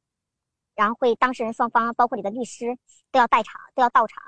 [0.80, 2.74] 然后会当事人双方，包括你的律师
[3.12, 4.22] 都要在场，都要到场。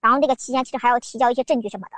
[0.00, 1.96] 然后那个期间其实还要提交一些证据什么的。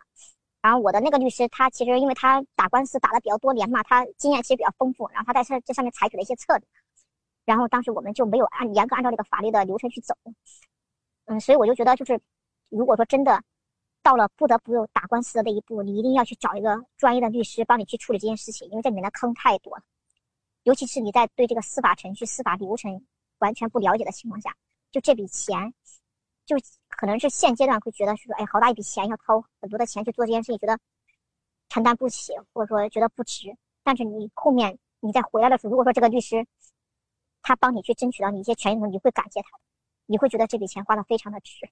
[0.63, 5.07] 然后我的那个律师，他其实因为他打官司打的比较多年嘛，他经验其实比较丰富。
[5.11, 6.67] 然后他在这这上面采取了一些策略。
[7.45, 10.15] 然后当时我们就没有按严格按照这个法律的流程去走。
[11.27, 12.19] 嗯，所以我就觉得，就是
[12.71, 13.43] 如果说真的
[14.03, 19.83] 到了不得不打官司的那一步，你一定要去找一个专业的律师帮你去处理这件事情，因为这里面的坑太多了。
[20.63, 23.05] 尤其是你在对这个司法程序、司法流程。
[23.45, 24.57] 完全不了解的情况下，
[24.91, 25.75] 就这笔钱，
[26.47, 26.57] 就
[26.89, 30.79] 可能是现阶段会觉得是说，哎，好大一笔钱，要掏很多的钱去做这件事情，觉得
[31.69, 33.55] 承担不起，或者说觉得不值。
[33.83, 36.47] 但是你后面你再回来的时候，如果说这个律师
[37.43, 39.49] 他帮你去争取到你一些权益的时候，你会感谢他，
[40.07, 41.69] 你会觉得这笔钱花的非常的值。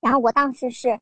[0.00, 1.00] 然后我当时是，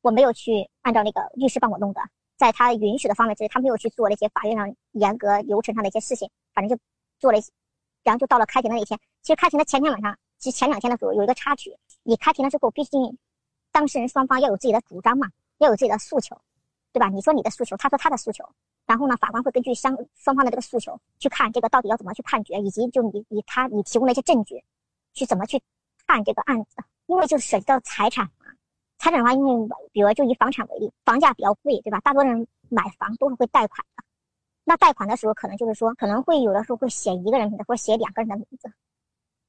[0.00, 2.00] 我没有去按照那个律师帮我弄的，
[2.36, 6.82] 在他允许的范围之内，他没有去做那些法院上严格流程上的一些事情，反正就
[7.20, 7.52] 做了一些。
[8.02, 8.98] 然后就到了开庭的那一天。
[9.22, 11.76] 其实开庭的前天晚上，其实前两天的时候有一个插曲。
[12.02, 13.18] 你开庭的时候，毕竟
[13.70, 16.36] 当事人双方要有自己的主张嘛，要有自己的诉求，
[16.92, 17.08] 对吧？
[17.08, 18.44] 你说你的诉求，他说他的诉求，
[18.86, 24.62] 然后呢，法官会根据相双方的这个诉求去看这个到底要怎么去判决，以及就你你他你提供的一些证据，
[25.12, 25.62] 去怎么去
[26.06, 26.76] 判这个案子。
[27.06, 28.46] 因为就涉及到财产嘛，
[28.98, 32.00] 财产的话，因为比如就以房产为例，房价比较贵，对吧？
[32.00, 34.04] 大多人买房都是会贷款的。
[34.64, 38.72] 那贷款的时候，可能就是说，可能会有的时候会写一个人名字，或者写两个人的名字。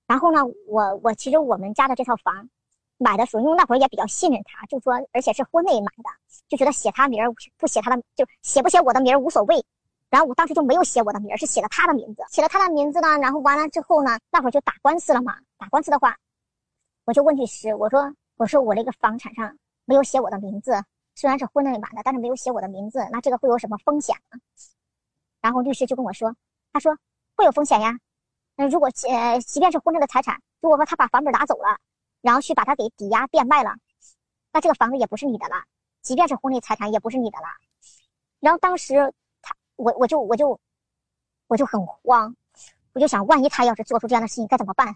[0.08, 2.49] 然后呢，我我其实我们家的这套房
[2.97, 6.10] 买的时候，因为那会儿也比较信任他，就说而且是婚内买的，
[6.47, 9.63] 就觉得写他名儿不写他的，就写不写我的名儿无所谓。
[10.10, 13.17] 然后我当时就没有写我的名儿，是写了他的名字，写了他的名字呢。
[13.19, 15.38] 然后完了之后呢，那会儿就打官司了嘛。
[15.58, 16.17] 打官司的话，
[17.06, 20.73] 我就问律师，我说我说我那个房产上没有写我的名字，
[21.15, 24.39] 虽然是婚内买的，但是没有写我的名字，那这个会有什么风险呢？
[25.44, 26.34] 然后律师就跟我说
[26.72, 26.98] ：“他说
[27.36, 28.00] 会有风险呀，
[28.56, 31.78] 嗯，如果呃，即便是婚内的财产，如果说他把房本拿走了，
[32.22, 33.76] 然后去把它给抵押变卖了，
[34.54, 35.66] 那这个房子也不是你的了。
[36.02, 37.48] 即便是婚内财产，也不是你的了。
[38.40, 40.58] 然后当时他，我我就我就
[41.48, 42.34] 我就很慌，
[42.94, 44.96] 我就想，万一他要是做出这样的事情，该怎么办？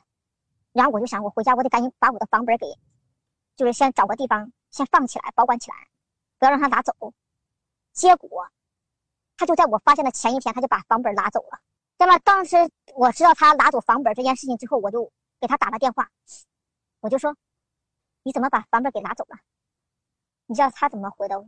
[0.71, 2.67] 然后我就想，我回家我得赶紧把我的房本给，
[3.57, 5.75] 就是先找个地方先放起来，保管起来，
[6.39, 6.93] 不要让他拿走。
[7.91, 8.47] 结果。”
[9.37, 11.59] 他就在我发现的前一天，他就把房本拿走了。
[11.97, 12.57] 那么当时
[12.95, 16.09] 我知道他拿走房本这件事情之后，我就给他打了电话，
[16.99, 17.35] 我就说
[18.23, 19.37] ：“你怎么把房本给拿走了？”
[20.47, 21.45] 你知道他怎么回的我？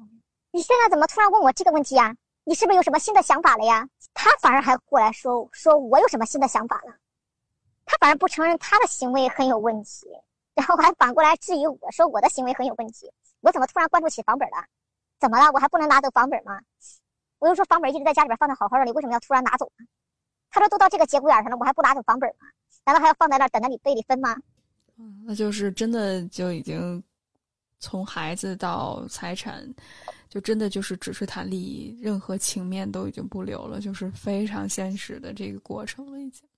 [0.51, 2.15] 你现在怎么突然问我这个问题呀？
[2.43, 3.87] 你是不是有什么新的想法了呀？
[4.13, 6.95] 他反而还过来说说我有什么新的想法了，
[7.85, 10.07] 他反而不承认他的行为很有问题，
[10.55, 13.11] 然后还反过来质疑我说我的行为很有问题。
[13.41, 14.65] 我怎么突然关注起房本了？
[15.19, 15.51] 怎么了？
[15.53, 16.59] 我还不能拿走房本吗？
[17.39, 19.85] 我又说房本一直在家里边放的好好的，你为什么要突然拿走呢？
[20.51, 22.47] 他说都到这个节骨眼上了，我还不拿走房本吗？
[22.85, 24.35] 难道还要放在那儿等着你背里分吗？
[24.97, 27.01] 嗯，那就是真的就已经
[27.79, 29.63] 从孩子到财产，
[30.27, 36.49] 就真的就是只是谈利益，任何情面都已经不留了，就是非常现实的这个过程了，已经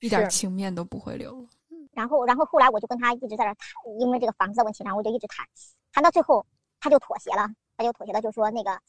[0.00, 1.48] 一点情面都不会留了。
[1.92, 3.68] 然后，然后后来我就跟他一直在那谈，
[4.00, 5.44] 因为这个房子的问题，然后我就一直谈，
[5.92, 6.46] 谈到最后
[6.80, 8.80] 他就妥协了，他就妥协了，就说那个。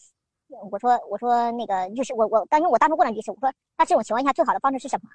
[0.71, 5.10] 我说我说那个律师，我我当时我当时问了律师，我说那这种情况下最好的方式是什么？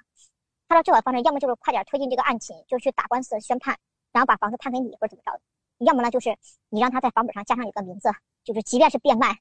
[0.67, 3.77] 他说最好的方式要么就是快点推进这个案情，就去打官司宣判，
[4.11, 5.31] 然后把房子判给你或者怎么着；
[5.79, 6.37] 要么呢就是
[6.69, 8.09] 你让他在房本上加上你的名字，
[8.43, 9.39] 就是即便是变卖，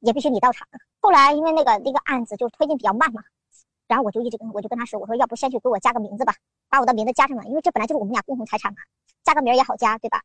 [0.00, 0.66] 也必须你到场。
[1.00, 3.22] 后来因为那个那个案子就推进比较慢嘛，
[3.86, 6.34] 然后我就一直跟我就跟他说，我说要不先去给我加个名字吧，
[6.68, 8.78] 把我的名字加上了，因为这本来就是我们俩共同财产嘛，
[9.22, 10.22] 加个名也好加，对吧？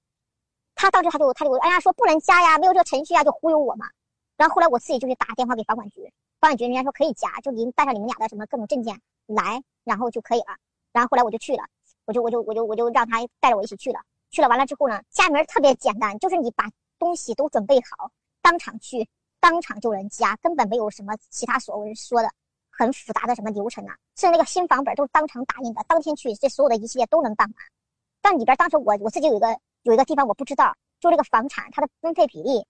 [0.76, 3.86] 他当时他就他就哎呀说不能加呀，没有这个程序啊，就忽悠我嘛。
[4.42, 6.02] 然后后来我自己就去打电话给房管局，
[6.40, 10.58] 房管局人家说可以加，就您带上你们俩的什么各种证件来，然后就可以了。
[10.92, 11.64] 然后后来我就去了，
[12.06, 14.00] 我就我就我就我就让他带着我一起去了。
[14.32, 18.10] 去了完了之后呢，加名特别简单，就是你把东西都准备好，
[18.42, 19.08] 当场去，
[19.40, 22.32] 当场就能加，根本没有什么其他所谓说的
[22.72, 23.96] 很复杂的什么流程啊。
[24.16, 27.56] 甚至那个新房本都是当场打印的，当天去，这所有的一系列都能办完。
[28.24, 32.66] 但里边当时我我自己有一个有一个地方我不知道，就这个房产它的分配比例。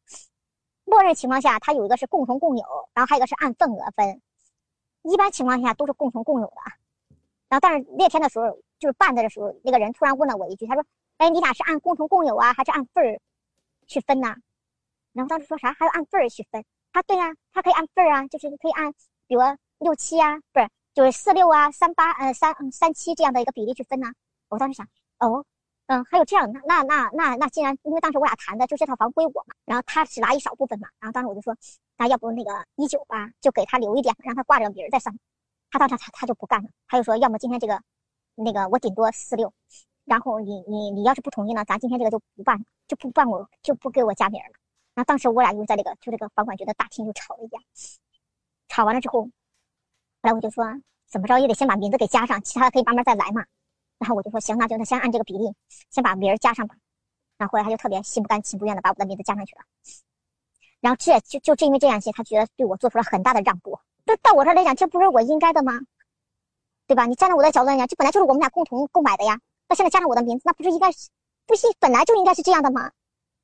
[0.92, 4.22] 默认情况下，它有一个是共同共有，然后还有一个是按份额分。
[5.04, 6.56] 一般情况下都是共同共有的。
[7.48, 8.46] 然后，但是那天的时候，
[8.78, 10.84] 就是办的的时候，那个人突然问了我一句，他说
[11.16, 13.22] ：“哎，你俩是按共同共有啊，还是按份儿
[13.88, 14.36] 去分呢？”
[15.14, 15.72] 然后当时说啥？
[15.72, 16.66] 还要按份儿去分？
[16.92, 18.92] 他对啊，他可以按份儿啊，就是可以按，
[19.28, 19.42] 比如
[19.80, 24.12] 六七啊，不是，就是四六啊，三八呃三三七这样的一个比例去分呢。
[24.50, 24.86] 我当时想，
[25.20, 25.46] 哦。
[25.92, 31.54] 嗯，还有这样，那那那那那，既然因为当时我俩谈的就这套房归我嘛，然后他只拿一少部分嘛，然后当时我就说，
[31.98, 35.14] 那要不那个一九吧，就给他留一点，让他挂着名儿再上。
[35.70, 37.82] 他当时他他就不干了，他就说，要么今天这个，
[38.36, 39.52] 那个我顶多四六，
[40.06, 44.52] 然后你你你要是不同意呢，咱今天这个就不办，就不办我就不给我加名了。
[44.94, 47.58] 然后当时我俩就在这个就这个房管局的大厅就吵了一架，
[48.70, 49.30] 吵完了之后，后
[50.22, 50.64] 来我就说，
[51.10, 53.44] 怎么着也得先把名字给加上，其他的可以慢慢再来嘛。
[54.02, 55.54] 然后我就说行，那就先按这个比例，
[55.92, 56.74] 先把名儿加上吧。
[57.38, 59.62] 然后后来他就特别心不甘情不愿的把我的名字加上去了。
[60.80, 63.78] 然后这就就正因为这样些，他觉得对我做出了很大的让步。
[64.08, 65.74] 这到我这儿来讲，这不是我应该的吗？
[66.88, 67.06] 对吧？
[67.06, 69.40] 你站在我的角度来讲，这本来就是我们俩共同购买的呀。
[69.70, 71.10] 那现在加上我的名字，那不是应该是
[71.46, 72.90] 不是本来就应该是这样的吗？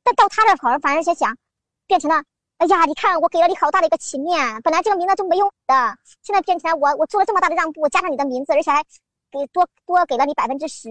[0.03, 1.37] 但到他这好像反而先想
[1.85, 2.23] 变成了，
[2.57, 8.83] 哎呀，你看我给了你好大的一个情面，本来这个名字就没用的，现在变成了我我做了这么大的让步，加上你的名字，而且还。
[9.31, 10.89] 给多多给了你百分之十，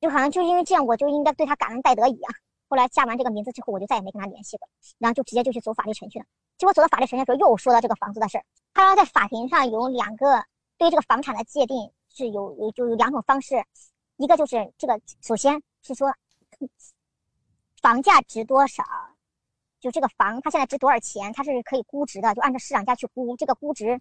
[0.00, 2.34] 就好像就因为这样，我就应该对他感恩戴德一样。
[2.68, 6.24] 后来加完这个名字之后，我就再也没跟他联系过，然后就直接就去走法律程序了。
[6.56, 8.44] 结果走到法律程序的时候，又说到这个房子的事儿。
[8.72, 10.42] 他说在法庭上有两个
[10.78, 13.62] 对于这个房产的界定是有有就有两种方式，
[14.16, 16.10] 一个就是这个首先是说
[17.82, 18.84] 房价值多少，
[19.80, 24.00] 就这个房它现在值多少钱，它是可以估值的，就按照市场价去估，这个估值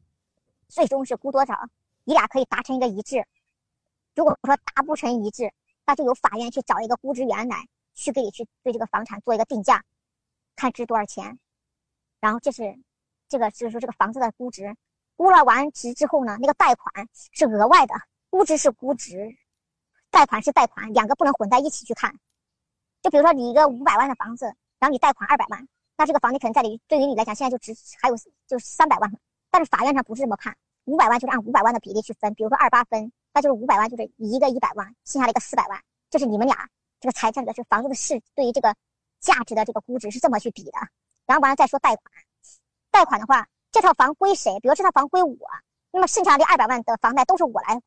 [0.69, 1.59] 最终是估多少，
[2.05, 3.25] 你俩可以达成一个一致。
[4.21, 5.51] 如果说达不成一致，
[5.83, 9.83] 那就由法院去找一个估值员来，去给你去对这个房产做一个定价，
[10.55, 11.39] 看值多少钱。
[12.19, 12.77] 然后这是
[13.27, 14.75] 这个就是说这个房子的估值，
[15.15, 17.95] 估了完值之后呢，那个贷款是额外的，
[18.29, 19.35] 估值是估值，
[20.11, 22.13] 贷款是贷款，两个不能混在一起去看。
[23.01, 24.45] 就比如说你一个五百万的房子，
[24.77, 29.17] 然后你贷款二百万，那这个房子可能在你对于你来讲现在就值还有就是三百万了，
[29.49, 30.55] 但是法院上不是这么看，
[30.85, 33.11] 五百万就是按五百万的比例去分，比如说二八分。
[33.33, 36.67] 那就是五百万，就是一个一百万，剩下的一个四百万，这是你们俩
[36.99, 38.75] 这个财产的，是房子的市对于这个
[39.19, 40.71] 价值的这个估值是这么去比的。
[41.25, 42.05] 然后完了再说贷款，
[42.91, 44.59] 贷款的话，这套房归谁？
[44.59, 45.37] 比如这套房归我，
[45.91, 47.81] 那么剩下的二百万的房贷都是我来还，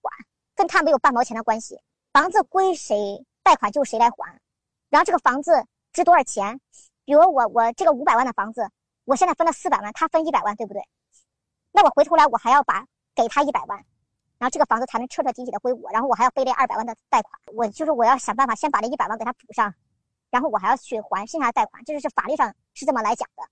[0.55, 1.79] 跟他没有半毛钱的关系。
[2.13, 4.41] 房子归谁，贷款就是谁来还。
[4.89, 6.61] 然后这个房子值多少钱？
[7.05, 8.71] 比如我我这个五百万的房子，
[9.05, 10.83] 我现在分了四百万，他分一百万，对不对？
[11.73, 13.85] 那我回头来我还要把给他一百万。
[14.45, 19.73] 然后这个房子才能彻彻底底的归我，然后我还要背那二百万的贷款，我就是我要想办法先把这一百万给他补上，
[20.29, 23.43] 然后我还要去还剩下的贷款，这就是法律上是这么来讲的。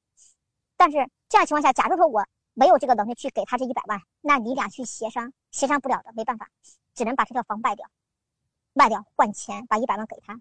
[0.76, 0.98] 但是
[1.30, 6.46] 这样情况下，假如说我没有这个能力去给他这一百万，那你俩去协商，协商不了的，没办法，
[6.94, 7.88] 只能把这套房卖掉，
[8.74, 10.38] 卖掉换钱，把一百万给他，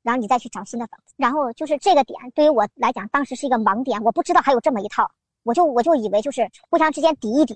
[0.00, 1.12] 然后你再去找新的房子。
[1.18, 5.10] 然后就是这个点，对于我来讲，当时是一个盲点，我不知道还有这么一套，
[5.42, 7.54] 我就我就以为就是互相之间抵一抵，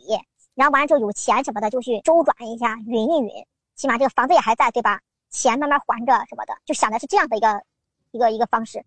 [0.55, 5.01] 然后完了之后有钱什么的就去周转一下，匀一匀，起码这个房子也还在，对吧？
[5.31, 7.65] 钱慢慢还着什么的，就想的是这样的一个
[8.13, 8.85] 一个一个方式。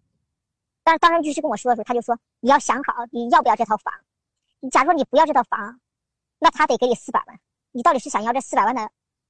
[0.83, 3.93] 但是当时律师跟我说的时候，他就说你要想好你要不要这套房。
[4.61, 5.79] 你假如说你不要这套房，
[6.39, 7.39] 那他得给你四百万。
[7.73, 8.89] 你到底是想要这四百万的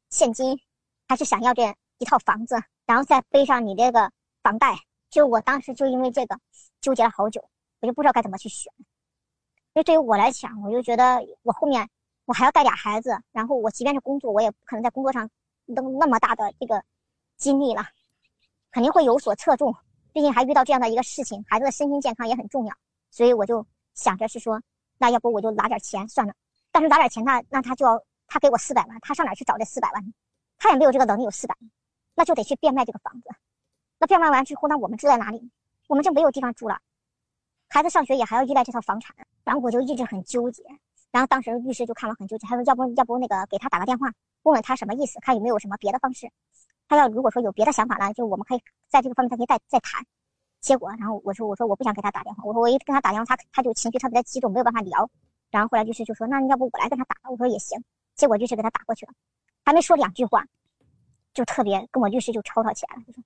[0.09, 0.59] 现金，
[1.07, 4.11] 还是想要这一套房子，然后再背上你这个
[4.43, 4.77] 房贷？
[5.09, 6.39] 就我当时就因为这个
[6.79, 7.43] 纠结了好久，
[7.79, 8.71] 我就不知道该怎么去选。
[9.73, 11.89] 因为对于我来讲，我就觉得我后面
[12.27, 15.29] 我还要带俩孩子，然后我即便是工作，我也不可能在工作上
[15.65, 16.83] 弄那么大的这个
[17.37, 17.85] 精力了，
[18.69, 19.73] 肯定会有所侧重。
[20.11, 22.75] 毕竟还遇到这样的一个事情，孩子的身心健康也很重要，
[23.11, 24.61] 所以我就想着是说，
[24.97, 26.33] 那要不我就拿点钱算了。
[26.69, 30.13] 但是拿点钱，那那他就要他给我四百万，他上哪去找这四百万？
[30.57, 31.71] 他也没有这个能力有四百万，
[32.13, 33.29] 那就得去变卖这个房子。
[33.99, 35.49] 那变卖完之后，那我们住在哪里？
[35.87, 36.77] 我们就没有地方住了，
[37.69, 39.15] 孩子上学也还要依赖这套房产。
[39.45, 40.61] 然后我就一直很纠结。
[41.11, 44.11] 然后当时律师就看了很纠结，他说要不要不那个给他打个电话，
[44.43, 46.29] 问问他什么意思，看有没有什么别的方式。
[46.87, 50.05] 他要如果说有别的想法了，就我们可以在这个方面再可以再再谈。
[50.59, 55.09] 结果，然后我说我说我不想给他打电话，我说我一跟他打电话，他他就情绪特别的激动，没有办法聊。
[55.49, 57.29] 然后后来律师就说，那要不我来跟他打吧？
[57.29, 57.81] 我说也行。
[58.15, 59.13] 结果律师给他打过去了，
[59.63, 60.45] 还没说两句话，
[61.33, 63.23] 就特别跟我律师就吵吵起来了，就说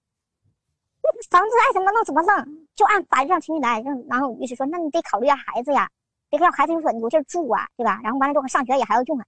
[1.30, 3.82] 房子爱怎么弄怎么弄，就按法律上程序来。
[4.10, 5.89] 然后律师说，那你得考虑下孩子呀，
[6.32, 8.00] 别让孩子就说你有这住啊，对吧？
[8.04, 9.26] 然后完了之后上学也还要用啊。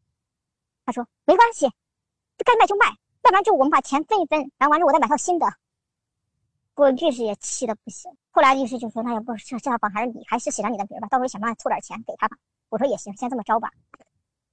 [0.85, 1.69] 他说没关系，
[2.43, 2.87] 该卖就卖。
[3.21, 5.45] 卖完之后我们把钱分一分，然后完了之后我再买套新的。
[6.75, 8.11] 我律师也气的不行。
[8.31, 12.35] 后来律师就说：“那要不这这套房还是你还是写上你的名吧，到时候想办法凑点钱给他吧。”
[12.69, 13.69] 我说：“也行，先这么着吧。”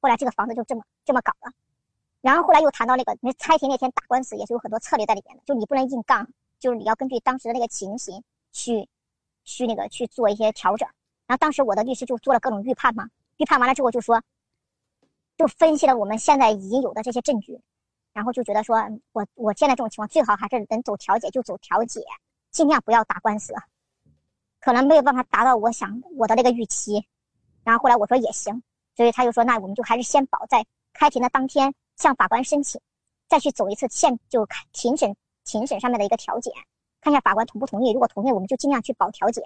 [0.03, 1.53] 后来这个房子就这么这么搞了。
[2.21, 8.87] 然后后来又谈到那个那拆庭那天打官司也是有很多策略在里面的，就你不能硬杠，就是你要根据当时的那个情形去
[9.45, 10.87] 去那个去做一些调整。
[11.31, 14.21] 然后当时我的律师就做了各种预判嘛，预判完了之后就说，
[15.37, 17.57] 就分析了我们现在已经有的这些证据。
[18.13, 18.77] 然后就觉得说，
[19.13, 22.01] 我我现在这种情况最好还是能走调解就走调解，
[22.51, 23.55] 尽量不要打官司，
[24.59, 27.07] 可能没有办法达到我想我的那个预期。
[27.63, 28.61] 然后后来我说也行，
[28.97, 32.81] 所以他就说那我们就还是先保在开庭的当天向法官申请，
[33.29, 35.15] 再去走一次现就开庭审
[35.45, 36.51] 庭审上面的一个调解，
[37.01, 37.93] 看一下法官同不同意。
[37.93, 39.41] 如果同意，我们就尽量去保调解。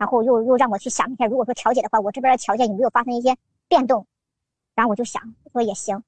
[0.00, 3.36] 然后又又让我去想一下，如果说调解的话，我这边的条件有没有发生一些
[3.68, 4.06] 变动？
[4.74, 6.02] 然后我就想说也行。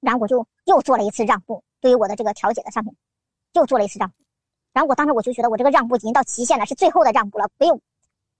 [0.00, 2.96] 然后我就又做了一次让步，对于我的这个调解的上面，
[3.52, 4.14] 又做了一次让步。
[4.72, 7.78] 然后我当时我就觉得我这个让步已经到极限了，是最后的让步了，没有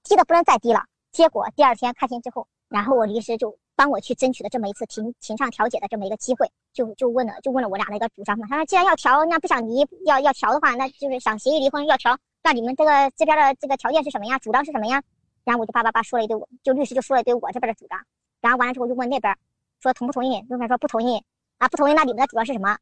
[0.04, 0.82] 低的不能再低了。
[1.12, 8.46] 结果第二天开庭之后，然后我律师就帮我去争取了这么一次庭庭上调解的这么一个机会，就就问了就问了我俩的一个主张嘛。
[8.48, 14.38] 他说既然要调，那不想离要要调的话，那就是想协议离婚要调，那你们这个这边的这个条件是什么呀？
[14.38, 15.02] 主张是什么呀？
[15.44, 18.04] 然后我就叭叭叭说了一堆，我就律师就说了一堆我这边的主张。
[18.40, 19.36] 然后完了之后就问那边
[19.80, 20.44] 说同不同意？
[20.48, 21.24] 那边说不同意。
[21.58, 22.76] 啊，不同意，那你们的主要是什么？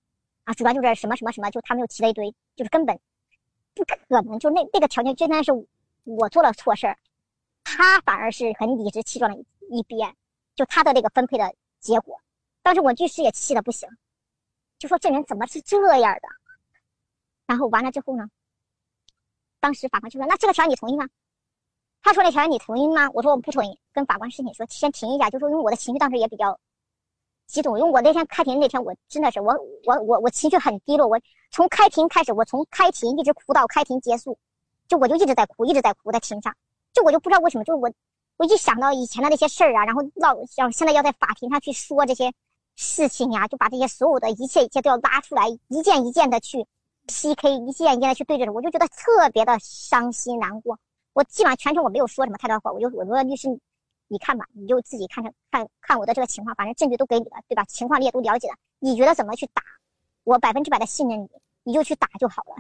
[0.45, 2.99] 啊，主要就是什么什么什么，就他们又提了一堆，就是根本
[3.75, 5.53] 不可能，就那那个条件，真的是
[6.05, 6.97] 我做了错事儿，
[7.63, 10.17] 他反而是很理直气壮的一边，
[10.55, 12.19] 就他的那个分配的结果，
[12.63, 13.87] 当时我律师也气的不行，
[14.79, 16.29] 就说这人怎么是这样的？
[17.47, 18.31] 然后完了之后呢，
[19.61, 21.09] 当时法官就说，那这个条你同意吗？
[22.03, 23.09] 他说那条你同意吗？
[23.15, 26.59] 我说我不同意，跟法官申请说先停一下，就说因为我的情绪当时也比较。
[27.47, 29.53] 激动，因为我那天开庭那天，我真的是我
[29.85, 31.09] 我我我情绪很低落。
[31.09, 31.19] 我
[31.51, 34.39] 从开庭开始，我从开庭一直哭到开庭结束，
[34.87, 36.55] 就我就一直在哭，一直在哭在庭上。
[36.93, 37.91] 就我就不知道为什么，就是我
[38.37, 42.33] 我一想到以前的那些事儿啊，然后老要现在要在法庭上去说这些
[42.77, 46.65] 事情呀，就把这些所有的一切一切都要拉出来，一件一件的去
[47.11, 50.79] PK，一件一件的去对着，我就觉得特别的伤心难过。
[51.13, 53.49] 我基本上全程我没有说什么太多话，我就我说律师。
[54.13, 57.65] 你看吧，你就自己看看看看我的这个情况，反正证据都给你了，对吧？
[57.67, 59.63] 情况你也都了解了，你觉得怎么去打？
[60.25, 61.29] 我百分之百的信任你，
[61.63, 62.57] 你就去打就好了。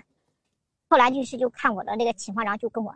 [0.89, 2.95] 后来律师就看我的那个情况，然后就跟我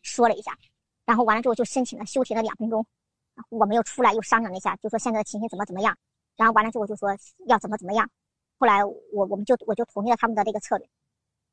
[0.00, 0.56] 说了一下，
[1.04, 2.86] 然后完了之后就申请了休庭了两分钟，
[3.50, 5.94] 我们又出来又商量了一下，就说现在的情形怎么怎么样，
[6.36, 7.14] 然后完了之后就说
[7.44, 8.08] 要怎么怎么样。
[8.58, 10.88] 后来我我们就我就同意了他们的这个策略，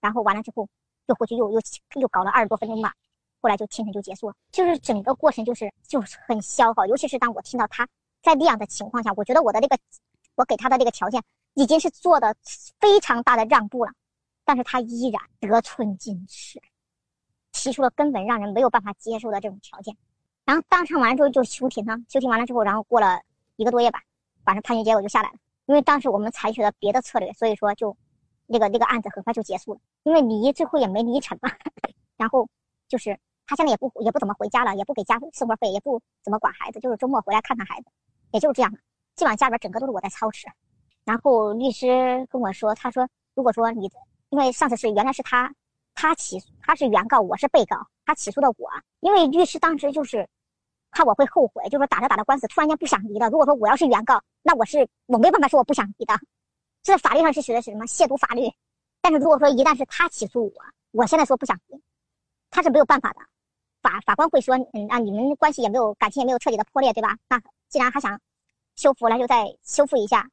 [0.02, 0.68] 然后完了之后
[1.06, 1.60] 又回去又又
[2.00, 2.94] 又搞了二十多分钟吧。
[3.42, 7.88] 后来就庭审就结束了，就是整个过程就是就是很消耗，尤其是当我听到他
[8.24, 9.78] 在那样的情况下，我觉得我的那个
[10.34, 11.22] 我给他的这个条件
[11.54, 12.36] 已经是做的
[12.80, 13.92] 非常大的让步了，
[14.44, 16.60] 但是他依然得寸进尺，
[17.52, 19.96] 提出了根本让人没有办法接受的这种条件。
[20.44, 23.22] 然后当场完了之后就休庭了，休庭完了之后，然后过了
[23.58, 24.02] 一个多月吧，
[24.44, 25.36] 反正判决结果就下来了。
[25.66, 27.96] 因为当时我们采取了别的策略，所以说就
[28.46, 29.80] 那个那个案子很快就结束了。
[30.04, 31.50] 因为离最后也没离成嘛，
[32.18, 32.48] 然后
[32.88, 37.88] 就是他现在也不也不怎么回家了，也不给家生活费，也不怎么管孩子，就是周末回来看看孩子，
[38.32, 38.72] 也就是这样。
[39.16, 40.48] 基本上家里边整个都是我在操持。
[41.04, 43.90] 然后律师跟我说，他说如果说你
[44.30, 45.54] 因为上次是原来是他
[45.94, 50.28] 他起诉他是原告，我是被告，他起诉的我，因为律师当时就是。
[50.96, 53.30] 怕我会后悔，就说打着打着官司，突然间不想离了。
[53.30, 56.18] 如果说我要是原告，那我是我没办法说我不想离的，
[56.82, 58.50] 这法律上是学的是什么亵渎法律。
[59.02, 60.54] 但是如果说一旦是他起诉我，
[60.92, 61.84] 我现在说不想离，
[62.50, 63.20] 他是没有办法的。
[63.82, 67.18] 法法官会说，嗯啊，你们关系也没有感情也没有彻底的破裂，对吧？
[67.28, 68.18] 那既然还想
[68.78, 70.30] 修复，那就再修复一下，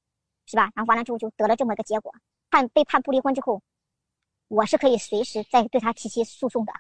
[0.47, 0.71] 是吧？
[0.77, 2.15] 然后完了之后就得了这么一个结果，
[2.51, 3.61] 判被判不离婚之后，
[4.47, 6.73] 我是可以随时再对他提起诉讼的。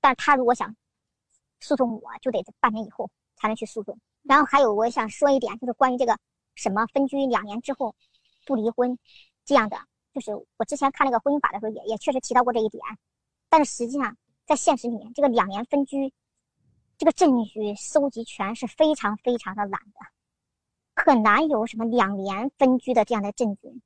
[0.00, 0.76] 但是他如果想
[1.60, 3.10] 诉讼，我就得半年以后。
[3.38, 4.00] 才能去诉讼。
[4.22, 6.18] 然后还有，我想说一点，就是关于这个
[6.54, 7.94] 什么分居两年之后
[8.46, 8.98] 不离婚
[9.44, 9.76] 这样的，
[10.14, 12.82] 就是我之前看那个婚姻法的时候，也也确实提到过这一点。
[13.50, 16.14] 但是实际上，在现实里面，这个两年分居，
[16.96, 23.82] 这个证据收集权是非常非常的懒的，很难有什么两年分居的这样的证据，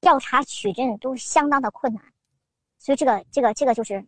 [0.00, 2.12] 调查取证都相当的困难。
[2.78, 4.06] 所以这个这个这个就是。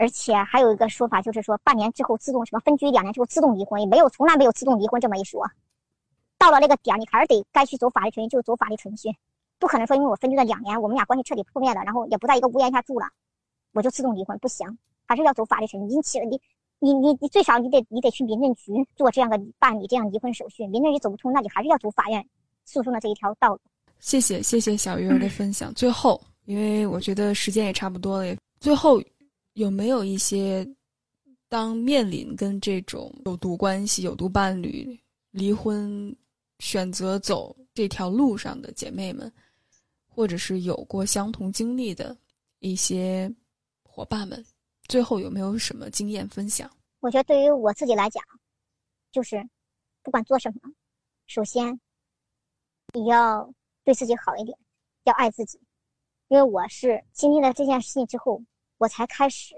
[0.00, 5.46] 而且还有一个说法，就是说半年之后自动什么分居，两年之后自动离婚，也没有从来没有自动离婚这么一说。
[6.38, 9.10] 到了那个点儿，你还是得该去走法律程序就走法律程序，
[9.58, 13.06] 不可能说因为我分居了两年，我们俩关系彻底破灭了，然后也不在一个屋檐下住了，
[13.74, 14.66] 我就自动离婚，不行，
[15.06, 15.94] 还是要走法律程序。
[15.94, 16.40] 你起你
[16.78, 22.26] 你你你最少你得你得去民政局做这样的办理这样离婚手续，民政局走不通，那你还是要走法院
[22.64, 23.60] 诉讼的这一条道路。
[23.98, 25.74] 谢谢谢谢小鱼儿的分享。
[25.74, 28.98] 最后，因为我觉得时间也差不多了，也最后。
[29.54, 30.66] 有没有一些
[31.48, 34.98] 当面临跟这种有毒关系、有毒伴侣
[35.32, 36.16] 离婚，
[36.60, 39.30] 选择走这条路上的姐妹们，
[40.06, 42.16] 或者是有过相同经历的
[42.60, 43.32] 一些
[43.82, 44.44] 伙伴们，
[44.86, 46.70] 最后有没有什么经验分享？
[47.00, 48.22] 我觉得对于我自己来讲，
[49.10, 49.44] 就是
[50.04, 50.72] 不管做什么，
[51.26, 51.78] 首先
[52.92, 54.56] 你要对自己好一点，
[55.04, 55.60] 要爱自己，
[56.28, 58.40] 因为我是经历了这件事情之后。
[58.80, 59.54] 我才开始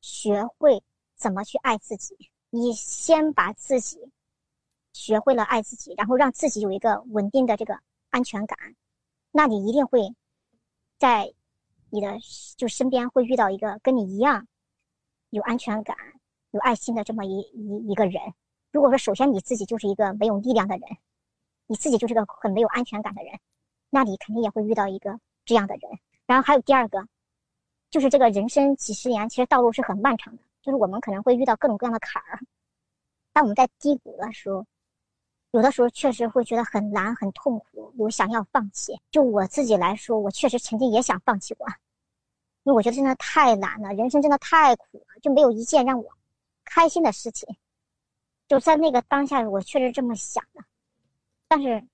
[0.00, 0.82] 学会
[1.16, 2.16] 怎么去爱自己。
[2.48, 4.10] 你先把自己
[4.94, 7.78] 学会了爱自己，然后让自己有一个稳定的这个
[8.08, 8.74] 安全感，
[9.32, 10.14] 那你一定会
[10.98, 11.34] 在
[11.90, 12.16] 你的
[12.56, 14.46] 就身边会遇到一个跟你一样
[15.28, 15.94] 有安全感、
[16.52, 18.32] 有爱心的这么一一一个人。
[18.70, 20.88] 如果说首先你自己就是一个没有力量的人，
[21.66, 23.38] 你自己就是个很没有安全感的人，
[23.90, 25.82] 那你肯定也会遇到一个这样的人。
[26.24, 27.06] 然后还有第二个。
[27.92, 30.42] 就是这个人生几十年，其实道路是很漫长的。
[30.62, 32.40] 就是我们可能会遇到各种各样的坎儿，
[33.34, 34.64] 当我们在低谷的时候，
[35.50, 38.98] 有的时候确实会觉得很难、很痛苦，有想要放弃。
[39.10, 41.66] 就我自己来说，我确实曾经也想放弃过，
[42.62, 46.10] 因为我觉得真的太难了，人生真的太苦了，就没有一件让我
[46.64, 47.46] 开心的事情。
[48.48, 50.64] 就在那个当下，我确实这么想的。
[51.46, 51.84] 但是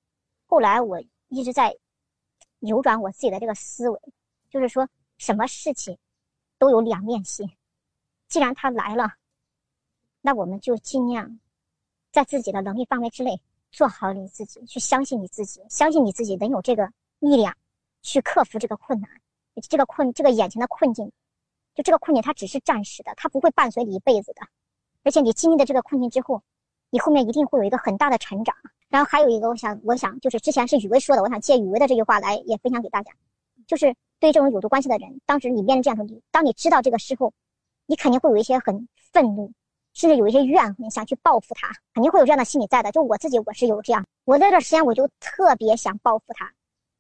[0.46, 1.76] 后来我一直在
[2.60, 3.98] 扭转我自己的这个思维，
[4.48, 4.88] 就是说。
[5.18, 5.98] 什么事情
[6.58, 7.50] 都有两面性，
[8.28, 9.14] 既然他来了，
[10.20, 11.40] 那我们就尽量
[12.12, 13.40] 在自己的能力范围之内
[13.70, 17.56] 做好你自己，去相信你自己，相信你自己能有这个力量
[18.02, 19.10] 去克服这个困难，
[19.68, 21.10] 这个困这个眼前的困境，
[21.74, 24.42] 就这个困境它只是暂时的，它不会伴随你一辈子的，
[25.02, 26.42] 而且你经历的这个困境之后，
[26.90, 28.54] 你后面一定会有一个很大的成长。
[28.88, 33.12] 然后还有一个，我想，我想就是之前是雨薇说的，我想借雨薇的这句话来也分享给大家，
[33.66, 33.94] 就是。
[34.20, 37.32] 对这种有毒关系的人，当时你面对这样的你，当你知道这个事后，
[37.86, 39.52] 你肯定会有一些很愤怒，
[39.94, 42.90] 甚至有一些怨恨，想去报复他，肯定会有这样的心理在的。
[42.90, 46.52] 就我自己，我是有这样，我那段时间我就特别想报复他，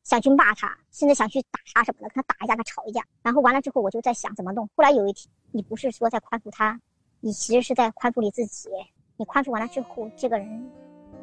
[0.04, 3.02] 想去骂他，甚至想去打他什么的，跟他打一架，跟他吵一架。
[3.22, 4.68] 然后完了之后，我就在想怎么弄。
[4.76, 6.80] 后来有一天，你不是说在宽恕他，
[7.20, 8.68] 你其实是在宽恕你自己。
[9.16, 10.70] 你宽恕完了之后，这个人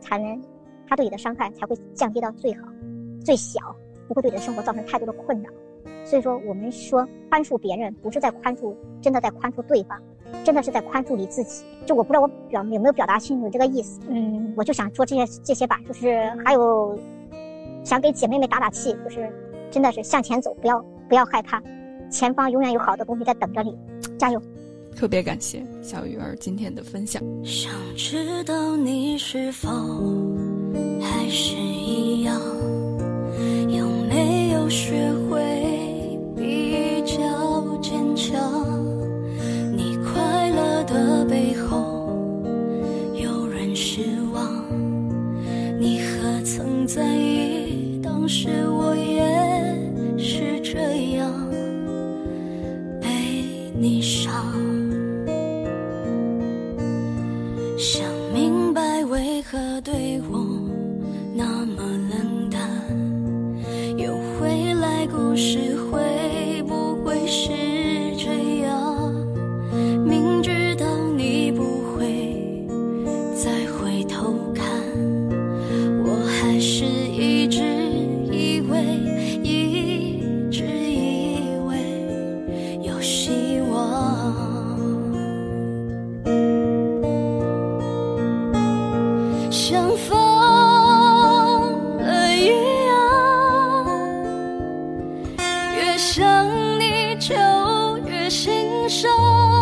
[0.02, 0.42] 才能，
[0.88, 2.68] 他对你的伤害才会降低到最好、
[3.24, 3.74] 最小，
[4.08, 5.50] 不会对你的生活造成太多的困扰。
[6.06, 10.00] 所以说，我们说宽恕别人，不是在宽恕，真的在宽恕对方，
[10.44, 11.66] 真的是在宽恕你自己。
[11.86, 14.00] 就我不知道我表有没有表达清楚这个意思。
[14.08, 16.98] 嗯，我就想说这些这些吧，就是还有
[17.84, 19.28] 想给姐妹们打打气，就是
[19.72, 20.80] 真的是向前走，不要
[21.10, 21.60] 不要害怕，
[22.12, 23.76] 前方永远有好的东西在等着你，
[24.18, 24.40] 加油！
[24.96, 27.22] 特别感谢小鱼儿今天的分享。
[27.44, 29.68] 想知道你是否
[31.02, 32.40] 还是一样，
[33.68, 35.65] 有没有学会？
[96.26, 96.50] 想
[96.80, 97.36] 你就
[98.08, 99.55] 越心伤。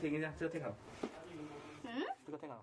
[0.00, 0.74] 听一下，这个听好。
[1.84, 2.62] 嗯，这个听好。